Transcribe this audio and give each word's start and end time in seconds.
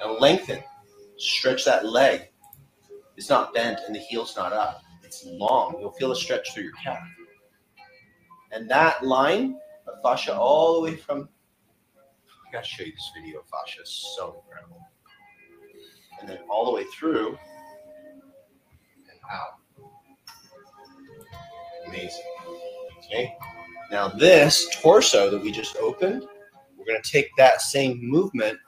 Now 0.00 0.18
lengthen. 0.18 0.62
Stretch 1.16 1.64
that 1.64 1.86
leg. 1.86 2.28
It's 3.16 3.30
not 3.30 3.54
bent 3.54 3.80
and 3.86 3.94
the 3.94 4.00
heel's 4.00 4.36
not 4.36 4.52
up. 4.52 4.82
It's 5.02 5.24
long. 5.24 5.76
You'll 5.80 5.92
feel 5.92 6.12
a 6.12 6.16
stretch 6.16 6.52
through 6.52 6.64
your 6.64 6.72
calf. 6.82 6.98
And 8.52 8.68
that 8.70 9.04
line 9.04 9.58
of 9.86 9.94
fascia 10.02 10.36
all 10.36 10.74
the 10.74 10.80
way 10.80 10.96
from 10.96 11.28
I 12.46 12.52
gotta 12.52 12.66
show 12.66 12.84
you 12.84 12.92
this 12.92 13.10
video 13.14 13.40
of 13.40 13.46
fascia. 13.48 13.80
It's 13.80 14.14
so 14.16 14.42
incredible. 14.44 14.80
And 16.20 16.28
then 16.28 16.38
all 16.48 16.66
the 16.66 16.72
way 16.72 16.84
through 16.98 17.38
and 19.10 19.20
out. 19.32 19.58
Amazing. 21.86 22.22
Okay. 22.98 23.34
Now 23.90 24.08
this 24.08 24.68
torso 24.80 25.30
that 25.30 25.40
we 25.40 25.50
just 25.50 25.76
opened, 25.76 26.26
we're 26.76 26.86
gonna 26.86 27.00
take 27.02 27.30
that 27.36 27.62
same 27.62 28.00
movement 28.02 28.58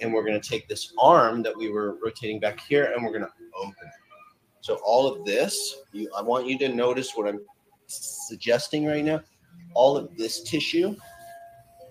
and 0.00 0.12
we're 0.12 0.24
gonna 0.24 0.40
take 0.40 0.68
this 0.68 0.92
arm 0.98 1.42
that 1.42 1.56
we 1.56 1.70
were 1.70 1.98
rotating 2.02 2.40
back 2.40 2.60
here 2.60 2.92
and 2.94 3.04
we're 3.04 3.12
gonna 3.12 3.32
open 3.56 3.74
it. 3.82 3.94
So 4.60 4.78
all 4.84 5.06
of 5.06 5.24
this, 5.24 5.76
you, 5.92 6.10
I 6.16 6.22
want 6.22 6.46
you 6.46 6.58
to 6.58 6.68
notice 6.68 7.12
what 7.14 7.28
I'm 7.28 7.40
suggesting 7.86 8.86
right 8.86 9.04
now. 9.04 9.22
All 9.74 9.96
of 9.96 10.16
this 10.16 10.42
tissue 10.42 10.94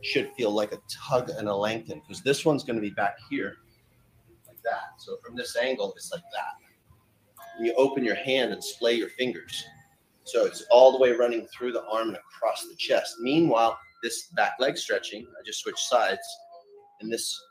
should 0.01 0.31
feel 0.37 0.51
like 0.51 0.71
a 0.73 0.79
tug 0.89 1.29
and 1.31 1.47
a 1.47 1.55
lengthen 1.55 2.01
because 2.01 2.21
this 2.21 2.45
one's 2.45 2.63
going 2.63 2.75
to 2.75 2.81
be 2.81 2.91
back 2.91 3.17
here 3.29 3.57
like 4.47 4.61
that. 4.63 4.99
So 4.99 5.17
from 5.25 5.35
this 5.35 5.55
angle, 5.55 5.93
it's 5.95 6.11
like 6.11 6.23
that. 6.33 7.47
And 7.57 7.65
you 7.65 7.73
open 7.77 8.03
your 8.03 8.15
hand 8.15 8.51
and 8.53 8.63
splay 8.63 8.93
your 8.93 9.09
fingers. 9.09 9.65
So 10.23 10.45
it's 10.45 10.65
all 10.69 10.91
the 10.91 10.99
way 10.99 11.11
running 11.11 11.47
through 11.47 11.71
the 11.71 11.85
arm 11.85 12.09
and 12.09 12.17
across 12.17 12.67
the 12.67 12.75
chest. 12.75 13.15
Meanwhile, 13.21 13.79
this 14.03 14.27
back 14.35 14.53
leg 14.59 14.77
stretching, 14.77 15.25
I 15.25 15.43
just 15.45 15.61
switched 15.61 15.79
sides, 15.79 16.21
and 17.01 17.11
this 17.11 17.41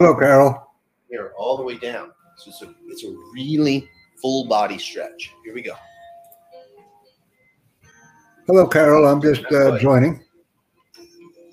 Hello, 0.00 0.12
Carol. 0.12 0.72
here 1.08 1.32
all 1.38 1.56
the 1.56 1.62
way 1.62 1.78
down. 1.78 2.10
So 2.36 2.50
it's 2.50 2.62
a, 2.62 2.74
it's 2.88 3.04
a 3.04 3.16
really 3.32 3.88
full 4.20 4.46
body 4.46 4.76
stretch. 4.76 5.32
Here 5.44 5.54
we 5.54 5.62
go. 5.62 5.74
Hello, 8.48 8.66
Carol. 8.66 9.06
I'm 9.06 9.22
just 9.22 9.44
uh, 9.52 9.78
joining. 9.78 10.20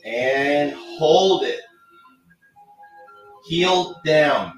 and 0.05 0.73
hold 0.97 1.43
it. 1.43 1.61
Heel 3.47 4.01
down, 4.05 4.53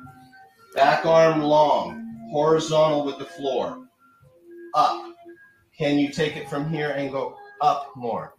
back 0.75 1.05
arm 1.05 1.41
long, 1.41 2.29
horizontal 2.31 3.03
with 3.03 3.17
the 3.17 3.25
floor. 3.25 3.85
Up. 4.75 5.13
Can 5.77 5.99
you 5.99 6.09
take 6.09 6.37
it 6.37 6.49
from 6.49 6.69
here 6.69 6.91
and 6.91 7.11
go 7.11 7.35
up 7.61 7.91
more? 7.97 8.33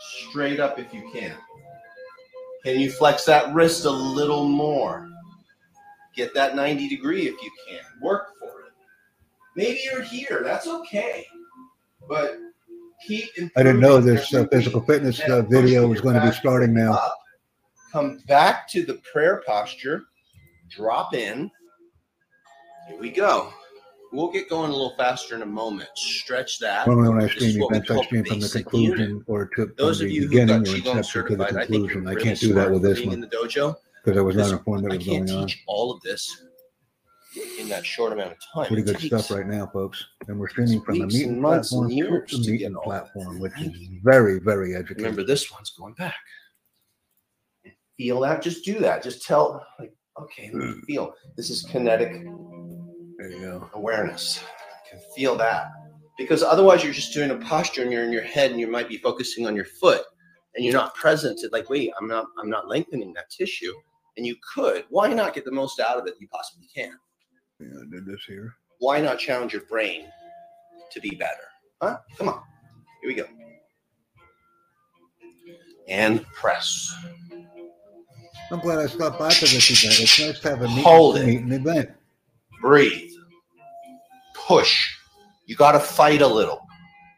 Straight 0.00 0.58
up 0.58 0.78
if 0.80 0.92
you 0.92 1.08
can. 1.12 1.34
Can 2.64 2.78
you 2.78 2.90
flex 2.90 3.24
that 3.24 3.52
wrist 3.54 3.84
a 3.84 3.90
little 3.90 4.46
more? 4.46 5.08
Get 6.14 6.34
that 6.34 6.54
90 6.54 6.88
degree 6.88 7.22
if 7.22 7.34
you 7.42 7.50
can. 7.68 7.80
Work 8.02 8.28
for 8.38 8.66
it. 8.66 8.72
Maybe 9.56 9.80
you're 9.84 10.02
here. 10.02 10.42
That's 10.44 10.66
okay. 10.66 11.26
But 12.08 12.38
keep 13.06 13.24
I 13.56 13.62
didn't 13.62 13.80
know 13.80 14.00
this 14.00 14.32
uh, 14.34 14.46
physical 14.50 14.80
fitness 14.82 15.20
uh, 15.20 15.42
video 15.42 15.86
was 15.86 16.00
going 16.00 16.16
to 16.16 16.20
be 16.20 16.32
starting 16.32 16.74
now. 16.74 16.92
up. 16.92 17.16
Come 17.92 18.18
back 18.26 18.68
to 18.70 18.84
the 18.84 19.00
prayer 19.12 19.42
posture. 19.46 20.04
Drop 20.68 21.14
in. 21.14 21.50
Here 22.88 22.98
we 22.98 23.10
go. 23.10 23.52
We'll 24.12 24.30
get 24.32 24.48
going 24.48 24.70
a 24.70 24.72
little 24.72 24.94
faster 24.96 25.36
in 25.36 25.42
a 25.42 25.46
moment. 25.46 25.88
Stretch 25.94 26.58
that. 26.58 26.86
Normally, 26.86 27.08
when 27.10 27.22
I 27.22 27.28
stream 27.28 27.62
events, 27.62 27.90
I 27.90 28.02
stream 28.04 28.24
from 28.24 28.40
the 28.40 28.48
conclusion 28.48 29.08
unit. 29.10 29.22
or 29.28 29.46
to 29.46 29.66
from 29.66 29.74
Those 29.78 30.00
of 30.00 30.08
the 30.08 30.14
you 30.14 30.22
who 30.22 30.28
beginning 30.28 30.64
got 30.64 30.72
or 30.72 30.76
inception 30.76 30.92
to 30.92 30.96
the 30.98 31.04
certified, 31.04 31.56
I 31.56 31.66
conclusion. 31.66 32.08
I 32.08 32.14
can't 32.16 32.38
do 32.40 32.52
that 32.54 32.70
with 32.70 32.82
this 32.82 33.00
one 33.04 33.14
in 33.14 33.20
the 33.20 33.28
dojo. 33.28 33.76
because 34.04 34.18
I 34.18 34.22
was 34.22 34.36
not 34.36 34.50
informed 34.50 34.84
that 34.84 34.92
I 34.92 34.96
was 34.96 35.06
can't 35.06 35.26
going 35.28 35.38
on. 35.42 35.46
teach 35.46 35.62
all 35.68 35.92
of 35.92 36.00
this 36.02 36.44
in 37.60 37.68
that 37.68 37.86
short 37.86 38.12
amount 38.12 38.32
of 38.32 38.38
time. 38.52 38.66
Pretty 38.66 38.82
good 38.82 38.98
stuff 39.00 39.30
right 39.30 39.46
now, 39.46 39.68
folks. 39.68 40.04
And 40.26 40.40
we're 40.40 40.48
streaming 40.48 40.80
from 40.82 40.96
the 40.96 41.02
and 41.04 41.12
meeting 41.12 41.40
platform 41.40 41.88
to 41.88 41.94
the 41.94 42.26
to 42.26 42.40
get 42.40 42.50
meeting 42.50 42.76
platform, 42.82 43.38
which 43.38 43.52
is 43.60 43.72
very, 44.02 44.40
very 44.40 44.74
educational. 44.74 45.04
Remember, 45.04 45.22
this 45.24 45.52
one's 45.52 45.70
going 45.70 45.94
back. 45.94 46.16
Feel 47.96 48.20
that? 48.20 48.42
Just 48.42 48.64
do 48.64 48.80
that. 48.80 49.04
Just 49.04 49.24
tell, 49.24 49.64
like, 49.78 49.92
okay, 50.20 50.50
me 50.50 50.74
feel. 50.86 51.14
This 51.36 51.50
is 51.50 51.62
kinetic 51.62 52.24
There 53.20 53.30
you 53.30 53.40
go. 53.42 53.70
awareness. 53.74 54.42
I 54.42 54.88
can 54.90 55.00
feel 55.14 55.36
that. 55.36 55.68
Because 56.16 56.42
otherwise, 56.42 56.82
you're 56.82 56.92
just 56.94 57.12
doing 57.12 57.30
a 57.30 57.36
posture 57.36 57.82
and 57.82 57.92
you're 57.92 58.04
in 58.04 58.12
your 58.12 58.22
head 58.22 58.50
and 58.50 58.58
you 58.58 58.66
might 58.66 58.88
be 58.88 58.96
focusing 58.96 59.46
on 59.46 59.54
your 59.54 59.66
foot 59.66 60.02
and 60.54 60.64
you're 60.64 60.74
not 60.74 60.94
present 60.94 61.38
to 61.40 61.50
like, 61.52 61.68
wait, 61.68 61.92
I'm 62.00 62.08
not, 62.08 62.26
I'm 62.38 62.48
not 62.50 62.68
lengthening 62.68 63.12
that 63.14 63.30
tissue. 63.30 63.74
And 64.16 64.26
you 64.26 64.36
could. 64.54 64.84
Why 64.90 65.12
not 65.12 65.34
get 65.34 65.44
the 65.44 65.52
most 65.52 65.80
out 65.80 65.98
of 65.98 66.06
it 66.06 66.14
you 66.18 66.28
possibly 66.28 66.66
can? 66.74 66.92
Yeah, 67.60 67.68
I 67.82 67.90
did 67.90 68.06
this 68.06 68.22
here. 68.26 68.54
Why 68.78 69.00
not 69.00 69.18
challenge 69.18 69.52
your 69.52 69.62
brain 69.62 70.06
to 70.92 71.00
be 71.00 71.10
better? 71.10 71.44
Huh? 71.82 71.98
Come 72.16 72.30
on. 72.30 72.42
Here 73.02 73.08
we 73.10 73.14
go. 73.14 73.26
And 75.88 76.24
press. 76.32 76.94
I'm 78.50 78.60
glad 78.60 78.78
I 78.78 78.86
stopped 78.86 79.18
by 79.18 79.30
for 79.30 79.46
this 79.46 79.70
event. 79.70 80.00
It's 80.00 80.20
nice 80.20 80.40
to 80.40 80.50
have 80.50 80.62
a 80.62 80.68
meet, 80.68 80.84
Hold 80.84 81.18
it. 81.18 81.42
meet 81.44 81.52
event. 81.60 81.90
Breathe, 82.60 83.10
push. 84.34 84.76
You 85.46 85.56
got 85.56 85.72
to 85.72 85.80
fight 85.80 86.22
a 86.22 86.26
little. 86.26 86.60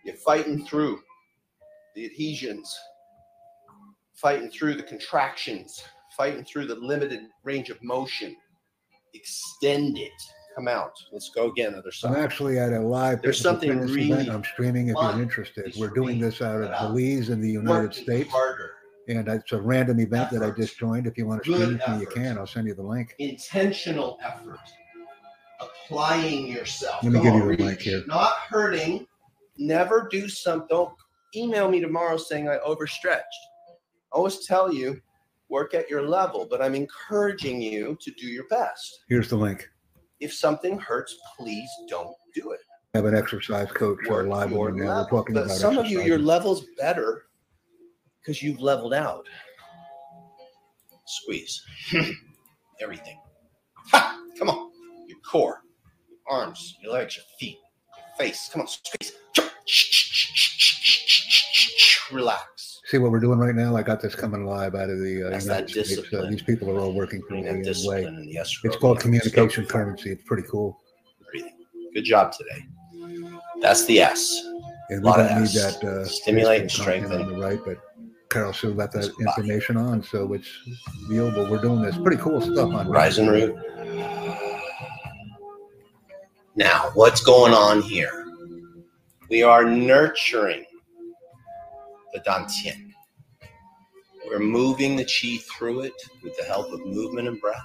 You're 0.04 0.16
fighting 0.16 0.64
through 0.66 1.00
the 1.94 2.06
adhesions, 2.06 2.74
fighting 4.14 4.50
through 4.50 4.74
the 4.74 4.82
contractions, 4.82 5.82
fighting 6.16 6.44
through 6.44 6.66
the 6.66 6.76
limited 6.76 7.20
range 7.44 7.70
of 7.70 7.82
motion. 7.82 8.36
Extend 9.14 9.98
it. 9.98 10.10
Come 10.56 10.68
out. 10.68 10.92
Let's 11.12 11.30
go 11.30 11.50
again. 11.50 11.74
Other 11.74 11.90
I'm 12.04 12.16
actually 12.16 12.58
at 12.58 12.72
a 12.72 12.80
live 12.80 13.22
There's 13.22 13.40
something 13.40 13.70
really 13.70 14.10
event. 14.10 14.28
I'm 14.28 14.44
streaming 14.44 14.88
if 14.88 14.96
you're 15.00 15.22
interested. 15.22 15.72
We're 15.78 15.88
doing 15.88 16.18
this 16.18 16.42
out 16.42 16.62
of 16.62 16.70
Belize 16.70 17.30
in 17.30 17.40
the 17.40 17.50
United 17.50 17.94
States. 17.94 18.30
harder. 18.30 18.72
And 19.08 19.26
it's 19.28 19.52
a 19.52 19.60
random 19.60 19.98
event 20.00 20.30
that 20.30 20.42
I 20.42 20.50
just 20.50 20.78
joined. 20.78 21.06
If 21.06 21.18
you 21.18 21.26
want 21.26 21.42
to 21.44 21.50
Good 21.50 21.56
stream 21.56 21.78
with 21.78 21.88
me, 21.88 22.00
you 22.00 22.06
can. 22.06 22.38
I'll 22.38 22.46
send 22.46 22.68
you 22.68 22.74
the 22.74 22.82
link. 22.82 23.14
Intentional 23.18 24.18
effort. 24.22 24.58
Applying 25.86 26.48
yourself. 26.48 27.02
Let 27.02 27.12
me 27.12 27.20
give 27.20 27.32
on, 27.32 27.38
you 27.38 27.42
the 27.44 27.48
reach. 27.48 27.60
mic 27.60 27.80
here. 27.82 28.02
Not 28.06 28.32
hurting. 28.48 29.06
Never 29.58 30.08
do 30.10 30.28
something. 30.28 30.66
Don't 30.70 30.94
email 31.36 31.68
me 31.68 31.80
tomorrow 31.80 32.16
saying 32.16 32.48
I 32.48 32.58
overstretched. 32.58 33.24
I 34.12 34.16
always 34.16 34.46
tell 34.46 34.72
you, 34.72 35.00
work 35.48 35.74
at 35.74 35.88
your 35.90 36.02
level, 36.02 36.46
but 36.48 36.62
I'm 36.62 36.74
encouraging 36.74 37.60
you 37.60 37.96
to 38.00 38.10
do 38.12 38.26
your 38.26 38.46
best. 38.48 39.04
Here's 39.08 39.28
the 39.28 39.36
link. 39.36 39.68
If 40.20 40.32
something 40.32 40.78
hurts, 40.78 41.16
please 41.36 41.68
don't 41.88 42.14
do 42.34 42.52
it. 42.52 42.60
I 42.94 42.98
have 42.98 43.06
an 43.06 43.16
exercise 43.16 43.70
coach 43.72 43.98
Work 44.06 44.26
live 44.26 44.52
with 44.52 44.74
me 44.74 44.84
now. 44.84 45.02
We're 45.02 45.08
talking 45.08 45.34
But 45.34 45.46
about 45.46 45.56
some 45.56 45.78
of 45.78 45.86
you, 45.86 46.02
your 46.02 46.18
level's 46.18 46.66
better 46.78 47.24
because 48.20 48.42
you've 48.42 48.60
leveled 48.60 48.94
out. 48.94 49.26
Squeeze. 51.06 51.62
Everything. 52.80 53.18
Ha! 53.92 54.20
Come 54.38 54.50
on. 54.50 54.70
Your 55.06 55.18
core, 55.20 55.62
arms, 56.28 56.76
your 56.82 56.92
legs, 56.92 57.16
your 57.16 57.24
feet, 57.38 57.58
your 57.96 58.16
face. 58.26 58.48
Come 58.52 58.62
on, 58.62 58.68
squeeze. 58.68 59.12
Relax. 62.12 62.80
See 62.86 62.98
what 62.98 63.10
we're 63.10 63.20
doing 63.20 63.38
right 63.38 63.54
now? 63.54 63.74
I 63.74 63.82
got 63.82 64.02
this 64.02 64.14
coming 64.14 64.44
live 64.44 64.74
out 64.74 64.90
of 64.90 64.98
the 64.98 65.26
uh, 65.26 65.30
That's 65.30 65.44
United 65.46 65.68
that 65.68 65.70
States. 65.86 65.92
Uh, 65.92 66.02
discipline. 66.02 66.30
these 66.30 66.42
people 66.42 66.70
are 66.70 66.78
all 66.80 66.92
working 66.92 67.22
for 67.26 67.34
me 67.34 67.46
in 67.46 67.66
a 67.66 67.88
way. 67.88 68.04
and. 68.04 68.28
It's 68.30 68.76
called 68.76 69.00
communication 69.00 69.64
currency. 69.64 70.10
It's 70.10 70.22
pretty 70.24 70.42
cool. 70.50 70.78
Breathing. 71.30 71.54
Good 71.94 72.04
job 72.04 72.32
today. 72.32 72.66
That's 73.60 73.86
the 73.86 74.00
S. 74.00 74.42
And 74.90 75.02
we 75.02 75.08
Lot 75.08 75.20
of 75.20 75.28
don't 75.28 75.40
need 75.40 75.44
Fs. 75.56 75.78
that 75.78 75.84
uh, 75.88 76.04
Stimulate 76.04 76.60
and 76.62 76.70
strengthen. 76.70 77.22
on 77.22 77.32
the 77.32 77.38
right, 77.38 77.60
but 77.64 77.78
Carol 78.28 78.52
still 78.52 78.74
got 78.74 78.92
that 78.92 79.10
information 79.20 79.76
on, 79.78 80.02
so 80.02 80.30
it's 80.34 80.48
viewable. 81.08 81.48
We're 81.50 81.62
doing 81.62 81.80
this 81.80 81.96
pretty 81.96 82.20
cool 82.20 82.40
stuff 82.42 82.74
on 82.74 82.88
Rise 82.88 83.18
and 83.18 83.30
root. 83.30 83.54
Now, 86.54 86.90
what's 86.92 87.22
going 87.22 87.54
on 87.54 87.80
here? 87.80 88.26
We 89.30 89.42
are 89.42 89.64
nurturing 89.64 90.66
the 92.12 92.20
Dantian. 92.20 92.90
We're 94.28 94.38
moving 94.38 94.94
the 94.94 95.04
chi 95.04 95.38
through 95.38 95.80
it 95.80 95.94
with 96.22 96.36
the 96.36 96.44
help 96.44 96.70
of 96.70 96.84
movement 96.84 97.28
and 97.28 97.40
breath. 97.40 97.56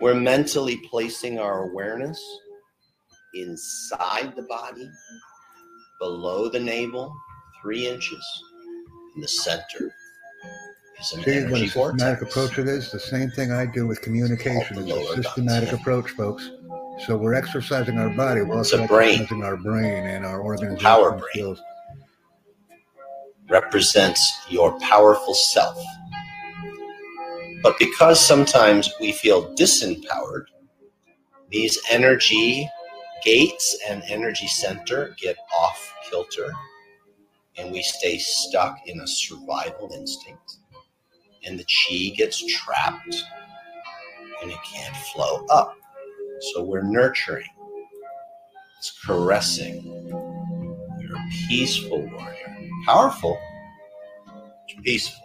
We're 0.00 0.14
mentally 0.14 0.76
placing 0.88 1.40
our 1.40 1.64
awareness 1.64 2.22
inside 3.34 4.36
the 4.36 4.42
body, 4.42 4.88
below 5.98 6.48
the 6.48 6.60
navel, 6.60 7.12
three 7.60 7.88
inches, 7.88 8.24
in 9.16 9.20
the 9.20 9.28
center. 9.28 9.92
Is 11.00 11.12
an 11.12 11.24
See 11.24 11.44
what 11.44 11.60
a 11.60 11.68
systematic 11.68 12.22
approach 12.22 12.58
it 12.58 12.68
is? 12.68 12.92
The 12.92 13.00
same 13.00 13.30
thing 13.30 13.50
I 13.50 13.66
do 13.66 13.88
with 13.88 14.00
communication. 14.00 14.78
It's 14.78 15.18
a 15.18 15.22
systematic 15.22 15.72
approach, 15.72 16.10
folks. 16.10 16.50
So 17.06 17.16
we're 17.16 17.34
exercising 17.34 17.98
our 17.98 18.10
body. 18.10 18.42
We're 18.42 18.60
It's 18.60 18.72
also 18.72 18.84
a 18.84 18.88
brain. 18.88 19.14
exercising 19.22 19.44
our 19.44 19.56
brain 19.56 20.06
and 20.06 20.26
our 20.26 20.42
organization 20.42 20.78
Power 20.84 21.12
brain. 21.12 21.24
skills. 21.32 21.62
represents 23.48 24.46
your 24.48 24.78
powerful 24.80 25.34
self. 25.34 25.82
But 27.62 27.78
because 27.78 28.20
sometimes 28.24 28.92
we 29.00 29.12
feel 29.12 29.54
disempowered, 29.56 30.46
these 31.50 31.78
energy 31.90 32.68
gates 33.24 33.78
and 33.88 34.02
energy 34.08 34.46
center 34.46 35.14
get 35.20 35.36
off 35.54 35.94
kilter 36.10 36.52
and 37.58 37.72
we 37.72 37.82
stay 37.82 38.18
stuck 38.18 38.78
in 38.86 39.00
a 39.00 39.06
survival 39.06 39.90
instinct 39.94 40.56
and 41.44 41.58
the 41.58 41.64
chi 41.64 42.14
gets 42.16 42.44
trapped 42.46 43.24
and 44.42 44.50
it 44.50 44.58
can't 44.72 44.96
flow 44.96 45.44
up 45.50 45.74
so 46.40 46.62
we're 46.62 46.82
nurturing 46.82 47.46
it's 48.78 48.98
caressing 49.04 49.82
you're 51.00 51.16
a 51.16 51.28
peaceful 51.48 52.00
warrior 52.12 52.56
powerful 52.86 53.38
peaceful 54.82 55.22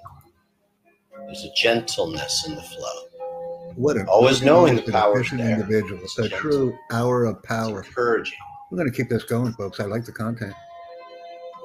there's 1.28 1.44
a 1.46 1.54
gentleness 1.56 2.46
in 2.48 2.56
the 2.56 2.62
flow 2.62 3.74
What 3.76 3.96
an 3.98 4.08
Always 4.08 4.42
knowing 4.42 4.76
the 4.76 4.92
power 4.92 5.24
there. 5.24 5.52
individual. 5.54 6.00
It's 6.04 6.18
a 6.20 6.30
Gentle. 6.30 6.40
true 6.40 6.78
hour 6.92 7.26
of 7.26 7.38
it's 7.38 7.46
power. 7.48 7.84
encouraging 7.84 8.38
We're 8.70 8.78
going 8.78 8.92
to 8.92 8.96
keep 8.96 9.10
this 9.10 9.24
going, 9.24 9.54
folks. 9.54 9.80
I 9.80 9.86
like 9.86 10.06
the 10.06 10.12
content. 10.12 10.54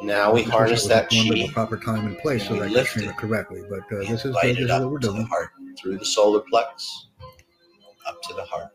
now 0.02 0.32
we 0.32 0.42
This 0.42 0.50
harness 0.50 0.86
that 0.86 1.10
one 1.12 1.28
with 1.28 1.38
the 1.38 1.46
chi 1.48 1.52
proper 1.52 1.76
time 1.76 2.06
and 2.06 2.18
place 2.18 2.46
so 2.46 2.52
We 2.54 2.60
that 2.60 2.64
I 2.66 2.84
can 2.84 3.04
it. 3.10 3.16
correctly. 3.16 3.62
But 3.68 3.80
uh, 3.94 4.00
this 4.10 4.24
is, 4.24 4.34
this 4.42 4.58
is 4.58 4.70
what 4.70 4.90
we're 4.90 4.98
to 5.00 5.12
the 5.12 5.24
heart 5.24 5.50
through 5.78 5.98
the 5.98 6.04
solar 6.04 6.40
plex 6.52 6.88
up 8.06 8.20
to 8.22 8.34
the 8.34 8.44
heart. 8.44 8.68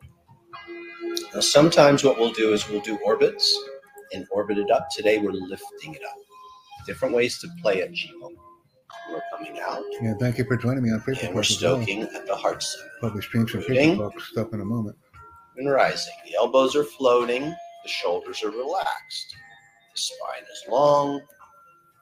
Now, 1.34 1.40
sometimes 1.42 2.04
what 2.04 2.18
we'll 2.18 2.32
do 2.32 2.54
is 2.54 2.68
we'll 2.70 2.82
do 2.82 2.98
orbits 3.06 3.58
and 4.14 4.26
orbit 4.32 4.58
it 4.58 4.70
up. 4.72 4.88
Today 4.96 5.18
we're 5.18 5.32
lifting 5.32 5.94
it 5.96 6.02
up. 6.04 6.16
Different 6.86 7.16
ways 7.16 7.40
to 7.40 7.48
play 7.62 7.80
it, 7.80 7.92
Qigong. 7.92 8.36
We're 9.12 9.22
coming 9.36 9.60
out 9.60 9.84
Yeah, 10.02 10.14
thank 10.20 10.38
you 10.38 10.46
for 10.46 10.58
joining 10.58 10.84
me 10.84 10.92
on 10.92 11.00
Facebook. 11.02 11.24
and 11.28 11.36
we're 11.36 11.42
as 11.42 11.62
well. 11.62 11.78
stoking 11.78 12.04
at 12.04 12.26
the 12.28 12.36
heart 12.36 12.64
center 12.64 12.90
Probably 13.00 13.22
stream 13.22 13.48
some 13.48 13.62
Moving. 13.62 13.98
Facebook 13.98 14.20
stuff 14.22 14.54
in 14.54 14.62
a 14.62 14.66
moment. 14.66 14.96
and 15.58 15.70
rising. 15.70 16.14
The 16.26 16.36
elbows 16.38 16.76
are 16.76 16.84
floating, 16.84 17.44
the 17.44 17.90
shoulders 17.90 18.44
are 18.44 18.50
relaxed, 18.52 19.36
the 19.94 20.00
spine 20.02 20.44
is 20.44 20.64
long, 20.70 21.22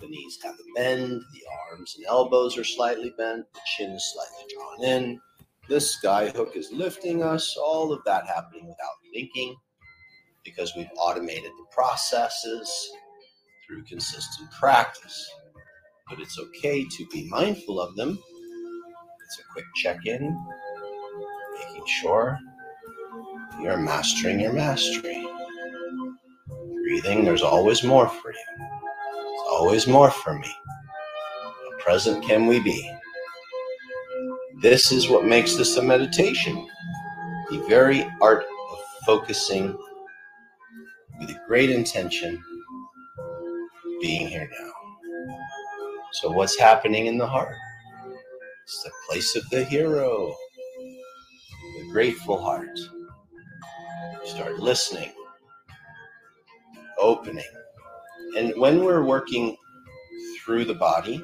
the 0.02 0.08
knees 0.08 0.40
have 0.44 0.56
a 0.56 0.74
bend, 0.80 1.22
the 1.34 1.42
arms 1.72 1.96
and 1.98 2.06
elbows 2.08 2.58
are 2.58 2.64
slightly 2.64 3.14
bent, 3.18 3.46
the 3.54 3.60
chin 3.78 3.92
is 3.92 4.14
slightly 4.14 4.54
drawn 4.54 4.84
in. 4.84 5.22
This 5.70 5.92
sky 5.92 6.30
hook 6.30 6.54
is 6.56 6.72
lifting 6.72 7.24
us, 7.24 7.56
all 7.58 7.94
of 7.94 8.04
that 8.06 8.28
happening 8.28 8.68
without 8.68 8.96
thinking 9.14 9.56
because 10.44 10.74
we've 10.76 10.90
automated 10.98 11.52
the 11.58 11.66
processes 11.72 12.70
through 13.66 13.84
consistent 13.84 14.52
practice. 14.52 15.30
But 16.10 16.20
it's 16.20 16.38
okay 16.38 16.84
to 16.84 17.08
be 17.12 17.30
mindful 17.30 17.80
of 17.80 17.96
them. 17.96 18.20
It's 19.26 19.40
a 19.40 19.54
quick 19.54 19.66
check 19.76 20.06
in, 20.06 20.38
making 21.60 21.86
sure 22.02 22.38
you're 23.62 23.78
mastering 23.78 24.42
your 24.42 24.54
mastery. 24.54 25.26
Breathing, 26.84 27.24
there's 27.24 27.42
always 27.42 27.84
more 27.84 28.10
for 28.10 28.32
you. 28.32 28.46
There's 28.60 29.48
always 29.50 29.88
more 29.88 30.12
for 30.12 30.38
me. 30.38 30.54
How 31.46 31.78
present 31.80 32.24
can 32.26 32.48
we 32.48 32.60
be? 32.60 32.92
This 34.64 34.94
is 34.94 35.10
what 35.10 35.26
makes 35.26 35.58
this 35.58 35.76
a 35.76 35.84
meditation. 35.84 36.66
The 37.50 37.60
very 37.68 38.10
art 38.22 38.46
of 38.72 38.80
focusing 39.06 39.78
with 41.20 41.30
a 41.32 41.42
great 41.48 41.70
intention, 41.70 42.42
being 44.02 44.30
here 44.30 44.50
now. 44.62 44.72
So, 46.14 46.32
what's 46.32 46.58
happening 46.58 47.08
in 47.08 47.18
the 47.18 47.28
heart? 47.28 47.58
It's 48.64 48.84
the 48.84 48.92
place 49.10 49.36
of 49.36 49.50
the 49.50 49.66
hero, 49.66 50.34
the 51.60 51.90
grateful 51.92 52.42
heart. 52.42 52.80
Start 54.24 54.60
listening, 54.60 55.12
opening. 57.00 57.44
And 58.38 58.54
when 58.58 58.86
we're 58.86 59.04
working 59.04 59.58
through 60.40 60.66
the 60.66 60.76
body, 60.76 61.24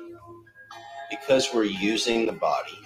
because 1.10 1.50
we're 1.54 1.64
using 1.64 2.26
the 2.26 2.34
body, 2.34 2.78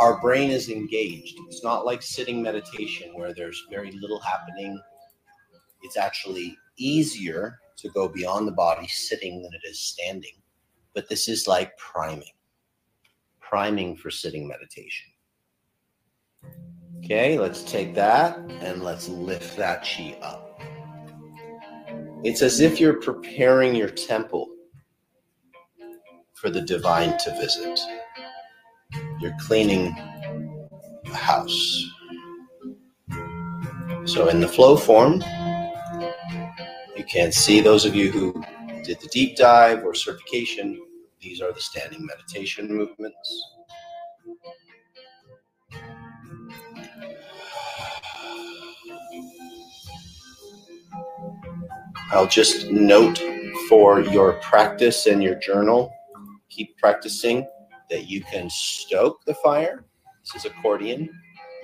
our 0.00 0.18
brain 0.18 0.50
is 0.50 0.70
engaged. 0.70 1.38
It's 1.46 1.62
not 1.62 1.84
like 1.84 2.00
sitting 2.00 2.42
meditation 2.42 3.12
where 3.14 3.34
there's 3.34 3.66
very 3.70 3.92
little 3.92 4.18
happening. 4.18 4.80
It's 5.82 5.98
actually 5.98 6.56
easier 6.78 7.58
to 7.76 7.90
go 7.90 8.08
beyond 8.08 8.48
the 8.48 8.52
body 8.52 8.88
sitting 8.88 9.42
than 9.42 9.52
it 9.52 9.68
is 9.68 9.78
standing. 9.78 10.32
But 10.94 11.10
this 11.10 11.28
is 11.28 11.46
like 11.46 11.76
priming, 11.76 12.32
priming 13.40 13.94
for 13.94 14.10
sitting 14.10 14.48
meditation. 14.48 15.10
Okay, 17.04 17.38
let's 17.38 17.62
take 17.62 17.94
that 17.94 18.38
and 18.62 18.82
let's 18.82 19.06
lift 19.06 19.58
that 19.58 19.82
chi 19.82 20.16
up. 20.22 20.62
It's 22.24 22.40
as 22.40 22.60
if 22.60 22.80
you're 22.80 23.00
preparing 23.00 23.74
your 23.74 23.90
temple 23.90 24.48
for 26.36 26.48
the 26.48 26.62
divine 26.62 27.18
to 27.18 27.30
visit. 27.38 27.78
You're 29.20 29.36
cleaning 29.40 29.94
the 31.04 31.14
house. 31.14 31.84
So, 34.06 34.28
in 34.28 34.40
the 34.40 34.48
flow 34.48 34.76
form, 34.76 35.22
you 36.96 37.04
can 37.04 37.30
see 37.30 37.60
those 37.60 37.84
of 37.84 37.94
you 37.94 38.10
who 38.10 38.32
did 38.82 38.98
the 39.00 39.08
deep 39.12 39.36
dive 39.36 39.84
or 39.84 39.94
certification, 39.94 40.80
these 41.20 41.42
are 41.42 41.52
the 41.52 41.60
standing 41.60 42.06
meditation 42.06 42.74
movements. 42.74 43.44
I'll 52.12 52.26
just 52.26 52.70
note 52.70 53.22
for 53.68 54.00
your 54.00 54.32
practice 54.40 55.06
and 55.06 55.22
your 55.22 55.36
journal, 55.36 55.92
keep 56.48 56.76
practicing 56.78 57.46
that 57.90 58.08
you 58.08 58.22
can 58.22 58.48
stoke 58.48 59.24
the 59.24 59.34
fire. 59.34 59.84
This 60.22 60.44
is 60.44 60.50
accordion. 60.50 61.08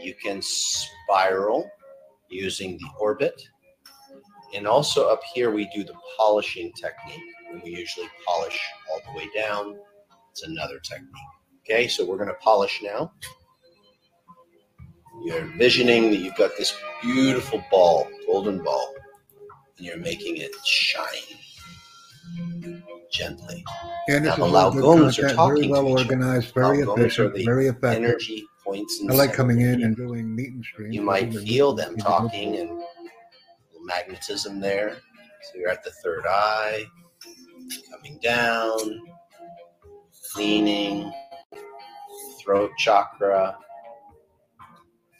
You 0.01 0.15
can 0.23 0.43
spiral 0.43 1.71
using 2.29 2.77
the 2.79 2.89
orbit. 2.99 3.41
And 4.55 4.67
also 4.67 5.09
up 5.09 5.21
here, 5.35 5.51
we 5.51 5.69
do 5.75 5.85
the 5.85 5.95
polishing 6.19 6.73
technique. 6.73 7.23
And 7.51 7.63
we 7.63 7.71
usually 7.71 8.09
polish 8.27 8.59
all 8.91 9.01
the 9.07 9.19
way 9.19 9.29
down. 9.35 9.77
It's 10.31 10.43
another 10.43 10.79
technique. 10.81 11.11
Okay, 11.65 11.89
so 11.89 12.05
we're 12.05 12.17
going 12.17 12.29
to 12.29 12.35
polish 12.35 12.81
now. 12.83 13.13
You're 15.25 15.39
envisioning 15.39 16.11
that 16.11 16.19
you've 16.19 16.37
got 16.37 16.51
this 16.59 16.77
beautiful 17.03 17.65
ball, 17.71 18.09
golden 18.27 18.63
ball, 18.63 18.95
and 19.77 19.87
you're 19.87 19.97
making 19.97 20.37
it 20.37 20.53
shine 20.65 21.37
gently. 23.17 23.65
And 24.09 24.25
Now, 24.25 24.37
this 24.37 24.39
the 24.39 24.45
is 24.79 24.85
all 24.85 25.05
are 25.31 25.35
talking 25.35 25.55
very 25.57 25.69
well 25.69 25.87
organized, 25.89 26.55
very 26.55 26.81
efficient, 26.81 27.35
very 27.45 27.67
effective. 27.69 28.05
Energy 28.05 28.45
points. 28.65 29.01
I 29.09 29.15
like 29.15 29.33
coming 29.33 29.61
in 29.63 29.83
and 29.83 29.97
doing 29.97 30.35
meet 30.35 30.53
and 30.53 30.65
streams. 30.65 30.95
You 30.95 31.03
might 31.03 31.33
feel 31.35 31.73
them 31.73 31.95
these 31.95 32.05
are 32.05 32.21
good. 32.23 32.31
talking 32.31 32.57
and 32.57 32.83
magnetism 33.85 34.61
there. 34.61 34.97
So 35.53 35.59
you're 35.59 35.71
at 35.71 35.83
the 35.85 35.91
third 36.03 36.25
eye, 36.29 36.85
coming 37.91 38.19
down, 38.23 39.01
cleaning, 40.33 41.13
throat 42.43 42.71
chakra, 42.79 43.57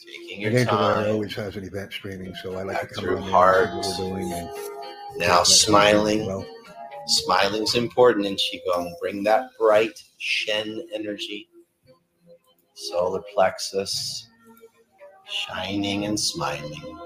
taking 0.05 0.41
your 0.41 0.65
time. 0.65 1.11
always 1.11 1.35
has 1.35 1.57
an 1.57 1.65
event 1.65 1.93
streaming, 1.93 2.35
so 2.43 2.55
I 2.57 2.63
like 2.63 2.77
Back 2.77 2.89
to 2.89 2.95
come 2.95 3.05
through 3.05 3.17
on 3.19 3.23
heart. 3.31 3.69
and 3.71 3.85
see 3.85 4.03
what 4.03 4.13
we're 4.13 4.19
doing. 4.21 4.33
And 4.33 4.51
Now 5.19 5.43
smiling. 5.45 6.45
Smiling's 7.07 7.75
important 7.75 8.27
in 8.27 8.37
Qigong. 8.37 8.93
Bring 9.01 9.23
that 9.25 9.51
bright 9.59 10.03
Shen 10.19 10.87
energy, 10.93 11.49
solar 12.75 13.23
plexus, 13.35 14.29
shining 15.29 16.07
and 16.07 16.19
smiling. 16.19 16.99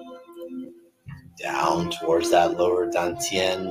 Down 1.38 1.90
towards 1.90 2.30
that 2.30 2.58
lower 2.58 2.90
Dantian, 2.90 3.64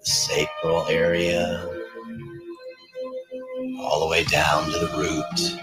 the 0.00 0.06
sacral 0.06 0.86
area, 0.88 1.68
all 3.80 4.00
the 4.00 4.08
way 4.10 4.24
down 4.24 4.70
to 4.70 4.78
the 4.78 4.88
root. 4.96 5.62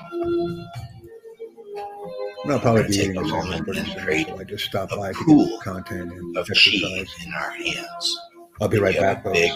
I'll 2.45 2.59
probably 2.59 2.83
be 2.83 2.93
take 2.93 3.15
a 3.15 3.21
moment 3.21 3.67
and 3.67 3.97
create 3.99 4.29
I 4.29 4.43
just 4.43 4.65
stopped 4.65 4.91
a 4.91 4.97
by 4.97 5.13
to 5.13 5.23
pool 5.23 5.59
content 5.59 6.11
and 6.11 6.37
Of 6.37 6.49
exercise. 6.49 7.07
in 7.25 7.33
our 7.33 7.51
hands. 7.51 8.17
I'll 8.63 8.69
be 8.69 8.79
right 8.79 8.97
back, 8.97 9.25
a 9.25 9.31
big 9.31 9.51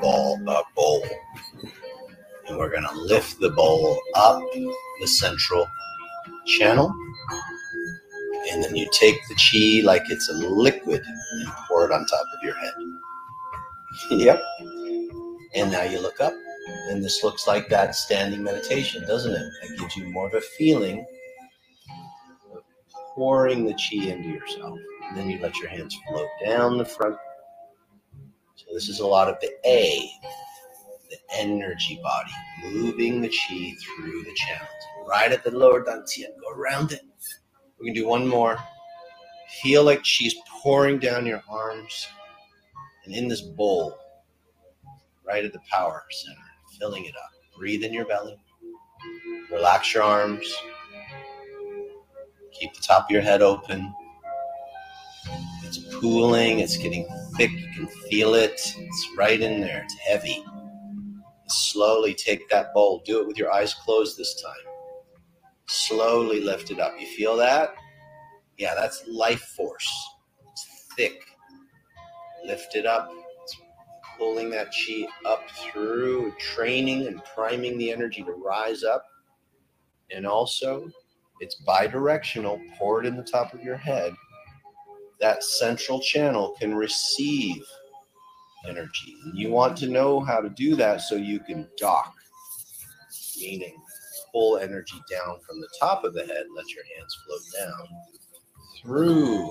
ball, 0.00 0.36
uh, 0.48 0.62
bowl, 0.74 1.06
and 2.48 2.58
we're 2.58 2.68
gonna 2.68 2.92
lift 2.94 3.38
the 3.38 3.50
bowl 3.50 3.96
up 4.16 4.42
the 5.00 5.06
central 5.06 5.68
channel, 6.46 6.92
and 8.50 8.64
then 8.64 8.74
you 8.74 8.88
take 8.90 9.14
the 9.28 9.36
chi 9.36 9.86
like 9.86 10.02
it's 10.10 10.28
a 10.28 10.32
liquid 10.32 11.00
and 11.06 11.48
pour 11.68 11.84
it 11.84 11.92
on 11.92 12.04
top 12.06 12.22
of 12.22 12.42
your 12.42 12.56
head. 12.56 12.72
yep. 14.10 14.42
And 15.54 15.70
now 15.70 15.84
you 15.84 16.00
look 16.00 16.20
up. 16.20 16.34
And 16.88 17.04
this 17.04 17.22
looks 17.22 17.46
like 17.46 17.68
that 17.68 17.94
standing 17.94 18.42
meditation, 18.42 19.06
doesn't 19.06 19.32
it? 19.32 19.46
It 19.62 19.78
gives 19.78 19.96
you 19.96 20.10
more 20.10 20.26
of 20.26 20.34
a 20.34 20.40
feeling 20.40 21.06
of 22.52 22.62
pouring 23.14 23.64
the 23.64 23.74
chi 23.74 24.08
into 24.08 24.28
yourself. 24.28 24.76
And 25.04 25.16
then 25.16 25.30
you 25.30 25.38
let 25.38 25.56
your 25.58 25.68
hands 25.68 25.96
float 26.08 26.28
down 26.44 26.78
the 26.78 26.84
front. 26.84 27.16
This 28.72 28.88
is 28.88 29.00
a 29.00 29.06
lot 29.06 29.28
of 29.28 29.36
the 29.40 29.50
A, 29.66 30.10
the 31.10 31.16
energy 31.34 32.00
body, 32.02 32.30
moving 32.72 33.20
the 33.20 33.28
chi 33.28 33.74
through 33.84 34.22
the 34.22 34.34
channels. 34.36 34.68
Right 35.06 35.32
at 35.32 35.42
the 35.42 35.50
lower 35.50 35.84
dantian, 35.84 36.38
go 36.40 36.50
around 36.54 36.92
it. 36.92 37.02
We 37.80 37.86
can 37.86 37.94
do 37.94 38.06
one 38.06 38.26
more. 38.28 38.58
Feel 39.62 39.82
like 39.82 40.04
chi's 40.04 40.36
pouring 40.62 40.98
down 41.00 41.26
your 41.26 41.42
arms 41.50 42.06
and 43.04 43.14
in 43.14 43.26
this 43.26 43.40
bowl, 43.40 43.98
right 45.26 45.44
at 45.44 45.52
the 45.52 45.60
power 45.70 46.04
center, 46.10 46.38
filling 46.78 47.04
it 47.06 47.14
up. 47.16 47.30
Breathe 47.58 47.82
in 47.82 47.92
your 47.92 48.04
belly. 48.04 48.36
Relax 49.50 49.92
your 49.94 50.04
arms. 50.04 50.54
Keep 52.52 52.74
the 52.74 52.82
top 52.82 53.06
of 53.06 53.10
your 53.10 53.22
head 53.22 53.42
open. 53.42 53.92
It's 55.64 55.78
pooling, 55.96 56.60
it's 56.60 56.76
getting 56.76 57.06
thick. 57.40 57.52
You 57.52 57.68
can 57.74 57.88
feel 58.10 58.34
it. 58.34 58.52
It's 58.78 59.08
right 59.18 59.40
in 59.40 59.62
there. 59.62 59.82
It's 59.84 59.96
heavy. 60.08 60.44
Slowly 61.48 62.14
take 62.14 62.48
that 62.50 62.74
bowl. 62.74 63.02
Do 63.06 63.20
it 63.20 63.26
with 63.28 63.38
your 63.38 63.52
eyes 63.52 63.74
closed 63.74 64.18
this 64.18 64.42
time. 64.42 64.72
Slowly 65.68 66.40
lift 66.42 66.70
it 66.70 66.80
up. 66.80 66.94
You 67.00 67.06
feel 67.06 67.36
that? 67.38 67.74
Yeah, 68.58 68.74
that's 68.76 69.04
life 69.08 69.42
force. 69.56 69.88
It's 70.52 70.86
thick. 70.96 71.20
Lift 72.46 72.76
it 72.76 72.86
up. 72.86 73.10
It's 73.44 73.56
pulling 74.18 74.50
that 74.50 74.72
chi 74.72 75.06
up 75.26 75.50
through, 75.50 76.34
training 76.38 77.06
and 77.08 77.24
priming 77.24 77.78
the 77.78 77.92
energy 77.92 78.22
to 78.24 78.32
rise 78.32 78.84
up. 78.84 79.04
And 80.12 80.26
also, 80.26 80.90
it's 81.40 81.62
bidirectional, 81.66 82.60
Pour 82.78 83.00
it 83.00 83.06
in 83.06 83.16
the 83.16 83.24
top 83.24 83.54
of 83.54 83.62
your 83.62 83.76
head. 83.76 84.14
That 85.20 85.42
central 85.42 86.00
channel 86.00 86.56
can 86.58 86.74
receive 86.74 87.62
energy. 88.66 89.16
And 89.24 89.38
you 89.38 89.50
want 89.50 89.76
to 89.78 89.88
know 89.88 90.20
how 90.20 90.40
to 90.40 90.48
do 90.50 90.76
that 90.76 91.02
so 91.02 91.14
you 91.14 91.40
can 91.40 91.68
dock, 91.78 92.14
meaning 93.38 93.76
pull 94.32 94.58
energy 94.58 95.00
down 95.10 95.38
from 95.46 95.60
the 95.60 95.68
top 95.78 96.04
of 96.04 96.14
the 96.14 96.24
head, 96.24 96.44
let 96.54 96.68
your 96.70 96.84
hands 96.96 97.16
float 97.26 97.66
down 97.66 97.88
through 98.80 99.50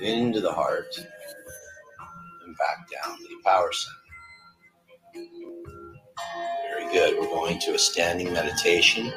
into 0.00 0.40
the 0.40 0.52
heart 0.52 0.86
and 0.98 2.56
back 2.56 2.86
down 2.90 3.16
to 3.16 3.22
the 3.24 3.36
power 3.44 3.70
center. 3.72 5.26
Very 6.68 6.92
good. 6.92 7.18
We're 7.18 7.28
going 7.28 7.60
to 7.60 7.74
a 7.74 7.78
standing 7.78 8.32
meditation. 8.32 9.12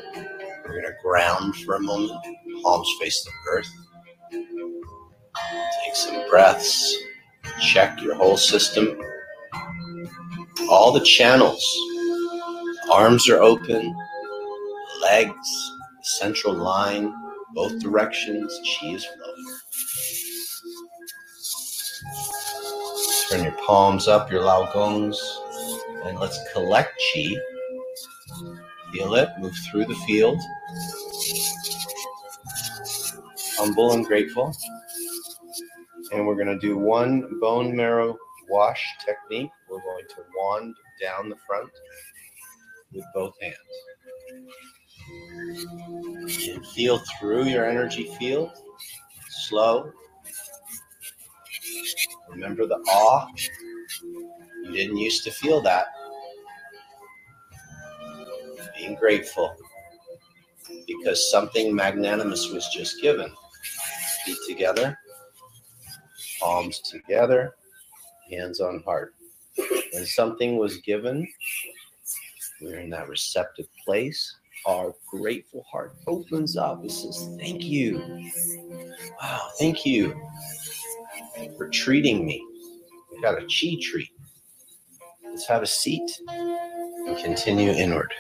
We're 0.66 0.82
going 0.82 0.86
to 0.86 0.94
ground 1.02 1.56
for 1.58 1.76
a 1.76 1.80
moment, 1.80 2.20
palms 2.62 2.90
face 3.00 3.24
the 3.24 3.32
earth. 3.52 3.68
Take 4.32 5.96
some 5.96 6.30
breaths. 6.30 6.96
Check 7.62 8.02
your 8.02 8.16
whole 8.16 8.38
system. 8.38 9.00
All 10.70 10.92
the 10.92 11.04
channels. 11.04 11.64
Arms 12.92 13.30
are 13.30 13.42
open, 13.42 13.96
legs, 15.02 15.72
central 16.04 16.54
line, 16.54 17.14
both 17.54 17.80
directions. 17.80 18.60
Chi 18.64 18.88
is 18.88 19.06
flowing. 19.06 19.58
Turn 23.30 23.44
your 23.44 23.58
palms 23.66 24.08
up, 24.08 24.32
your 24.32 24.42
lao 24.42 24.72
gongs, 24.72 25.20
and 26.06 26.18
let's 26.18 26.40
collect 26.54 27.02
chi. 27.14 27.36
Feel 28.94 29.16
it, 29.16 29.30
move 29.40 29.54
through 29.70 29.86
the 29.86 29.96
field. 30.08 30.40
Humble 33.68 33.92
and 33.92 34.06
grateful. 34.06 34.56
And 36.14 36.26
we're 36.26 36.36
going 36.36 36.48
to 36.48 36.58
do 36.58 36.78
one 36.78 37.38
bone 37.42 37.76
marrow 37.76 38.18
wash 38.48 38.82
technique. 39.06 39.52
We're 39.70 39.82
going 39.82 40.06
to 40.08 40.24
wand 40.38 40.74
down 41.02 41.28
the 41.28 41.36
front 41.46 41.70
with 42.94 43.04
both 43.14 43.34
hands. 43.42 43.58
And 46.48 46.66
feel 46.68 47.02
through 47.20 47.44
your 47.48 47.66
energy 47.66 48.10
field. 48.18 48.52
Slow. 49.50 49.92
Remember 52.30 52.66
the 52.66 52.76
awe. 52.76 53.28
You 54.64 54.72
didn't 54.72 54.96
used 54.96 55.26
to 55.26 55.32
feel 55.32 55.60
that. 55.64 55.88
Being 58.78 58.96
grateful 58.96 59.58
because 60.88 61.30
something 61.30 61.76
magnanimous 61.76 62.50
was 62.50 62.66
just 62.70 63.02
given. 63.02 63.30
Feet 64.28 64.38
together, 64.46 65.00
palms 66.42 66.82
together, 66.82 67.56
hands 68.30 68.60
on 68.60 68.84
heart. 68.84 69.14
When 69.94 70.06
something 70.06 70.58
was 70.58 70.78
given, 70.80 71.26
we're 72.62 72.80
in 72.80 72.90
that 72.90 73.08
receptive 73.08 73.68
place. 73.86 74.36
Our 74.66 74.94
grateful 75.10 75.64
heart 75.72 75.94
opens 76.08 76.58
up 76.58 76.82
and 76.82 76.92
says, 76.92 77.30
Thank 77.40 77.64
you. 77.64 78.00
Wow, 79.22 79.48
thank 79.58 79.86
you 79.86 80.14
for 81.56 81.70
treating 81.70 82.26
me. 82.26 82.44
We 83.14 83.22
got 83.22 83.42
a 83.42 83.46
chi 83.46 83.78
treat. 83.82 84.10
Let's 85.24 85.48
have 85.48 85.64
a 85.64 85.68
seat 85.68 86.20
and 86.28 87.18
continue 87.24 87.72
inward. 87.72 88.14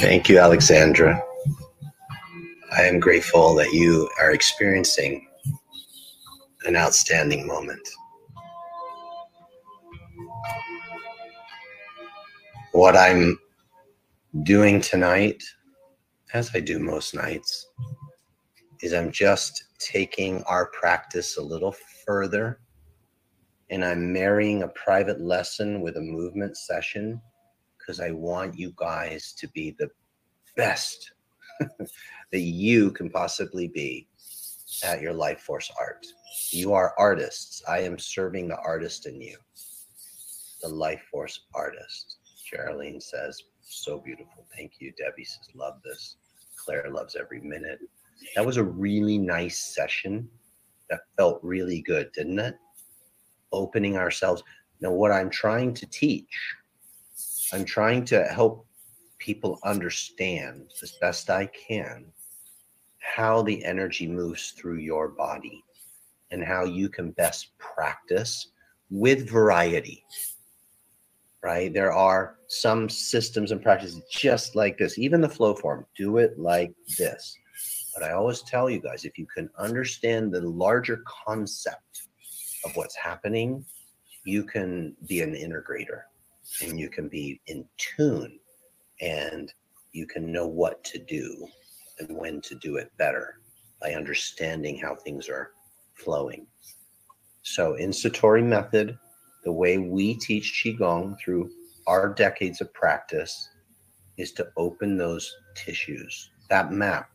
Thank 0.00 0.28
you, 0.28 0.38
Alexandra. 0.38 1.22
I 2.72 2.82
am 2.82 3.00
grateful 3.00 3.54
that 3.54 3.72
you 3.72 4.10
are 4.20 4.32
experiencing 4.32 5.26
an 6.66 6.76
outstanding 6.76 7.46
moment. 7.46 7.88
What 12.72 12.96
I'm 12.96 13.38
doing 14.42 14.80
tonight, 14.80 15.42
as 16.32 16.50
I 16.54 16.60
do 16.60 16.78
most 16.78 17.14
nights, 17.14 17.66
is 18.82 18.92
I'm 18.92 19.10
just 19.10 19.64
taking 19.78 20.42
our 20.44 20.66
practice 20.66 21.36
a 21.36 21.42
little 21.42 21.74
further 22.06 22.60
and 23.70 23.84
I'm 23.84 24.12
marrying 24.12 24.62
a 24.62 24.68
private 24.68 25.20
lesson 25.20 25.80
with 25.80 25.96
a 25.96 26.00
movement 26.00 26.56
session 26.56 27.20
because 27.78 28.00
I 28.00 28.10
want 28.10 28.58
you 28.58 28.72
guys 28.76 29.32
to 29.38 29.48
be 29.48 29.76
the 29.78 29.88
best 30.56 31.12
that 31.60 32.40
you 32.40 32.90
can 32.90 33.10
possibly 33.10 33.68
be 33.68 34.08
at 34.84 35.00
your 35.00 35.12
life 35.12 35.40
force 35.40 35.70
art. 35.78 36.06
You 36.50 36.72
are 36.72 36.94
artists. 36.98 37.62
I 37.68 37.80
am 37.80 37.98
serving 37.98 38.48
the 38.48 38.58
artist 38.58 39.06
in 39.06 39.20
you, 39.20 39.36
the 40.62 40.68
life 40.68 41.02
force 41.10 41.40
artist. 41.54 42.18
Geraldine 42.48 43.00
says, 43.00 43.40
so 43.70 43.98
beautiful. 43.98 44.46
Thank 44.56 44.74
you. 44.80 44.92
Debbie 44.98 45.24
says, 45.24 45.48
love 45.54 45.80
this. 45.84 46.16
Claire 46.56 46.90
loves 46.90 47.16
every 47.16 47.40
minute. 47.40 47.78
That 48.36 48.44
was 48.44 48.56
a 48.56 48.64
really 48.64 49.18
nice 49.18 49.74
session. 49.74 50.28
That 50.90 51.00
felt 51.16 51.40
really 51.42 51.80
good, 51.80 52.12
didn't 52.12 52.38
it? 52.38 52.56
Opening 53.52 53.96
ourselves. 53.96 54.42
Now, 54.80 54.92
what 54.92 55.12
I'm 55.12 55.30
trying 55.30 55.74
to 55.74 55.86
teach, 55.86 56.54
I'm 57.52 57.64
trying 57.64 58.04
to 58.06 58.24
help 58.24 58.66
people 59.18 59.58
understand 59.64 60.70
as 60.82 60.92
best 61.00 61.30
I 61.30 61.46
can 61.46 62.06
how 62.98 63.42
the 63.42 63.64
energy 63.64 64.06
moves 64.06 64.50
through 64.52 64.78
your 64.78 65.08
body 65.08 65.62
and 66.30 66.44
how 66.44 66.64
you 66.64 66.88
can 66.88 67.10
best 67.12 67.50
practice 67.58 68.48
with 68.90 69.28
variety. 69.28 70.04
Right? 71.42 71.72
There 71.72 71.92
are 71.92 72.36
some 72.48 72.88
systems 72.88 73.50
and 73.50 73.62
practices 73.62 74.02
just 74.10 74.54
like 74.56 74.76
this, 74.76 74.98
even 74.98 75.20
the 75.20 75.28
flow 75.28 75.54
form, 75.54 75.86
do 75.96 76.18
it 76.18 76.38
like 76.38 76.72
this. 76.98 77.36
But 77.94 78.04
I 78.04 78.12
always 78.12 78.42
tell 78.42 78.68
you 78.68 78.80
guys 78.80 79.04
if 79.04 79.18
you 79.18 79.26
can 79.26 79.48
understand 79.58 80.32
the 80.32 80.42
larger 80.42 81.02
concept 81.24 82.02
of 82.64 82.76
what's 82.76 82.96
happening, 82.96 83.64
you 84.24 84.44
can 84.44 84.94
be 85.08 85.22
an 85.22 85.34
integrator 85.34 86.02
and 86.62 86.78
you 86.78 86.88
can 86.88 87.08
be 87.08 87.40
in 87.46 87.64
tune 87.78 88.38
and 89.00 89.52
you 89.92 90.06
can 90.06 90.30
know 90.30 90.46
what 90.46 90.82
to 90.84 90.98
do 90.98 91.46
and 91.98 92.16
when 92.16 92.40
to 92.42 92.54
do 92.56 92.76
it 92.76 92.90
better 92.96 93.40
by 93.80 93.94
understanding 93.94 94.78
how 94.78 94.94
things 94.94 95.28
are 95.28 95.52
flowing. 95.94 96.46
So, 97.42 97.74
in 97.74 97.90
Satori 97.90 98.44
method, 98.44 98.98
the 99.44 99.52
way 99.52 99.78
we 99.78 100.14
teach 100.14 100.62
Qigong 100.64 101.16
through 101.18 101.50
our 101.86 102.12
decades 102.12 102.60
of 102.60 102.72
practice 102.74 103.48
is 104.16 104.32
to 104.32 104.48
open 104.56 104.96
those 104.96 105.34
tissues. 105.54 106.30
That 106.48 106.72
map 106.72 107.08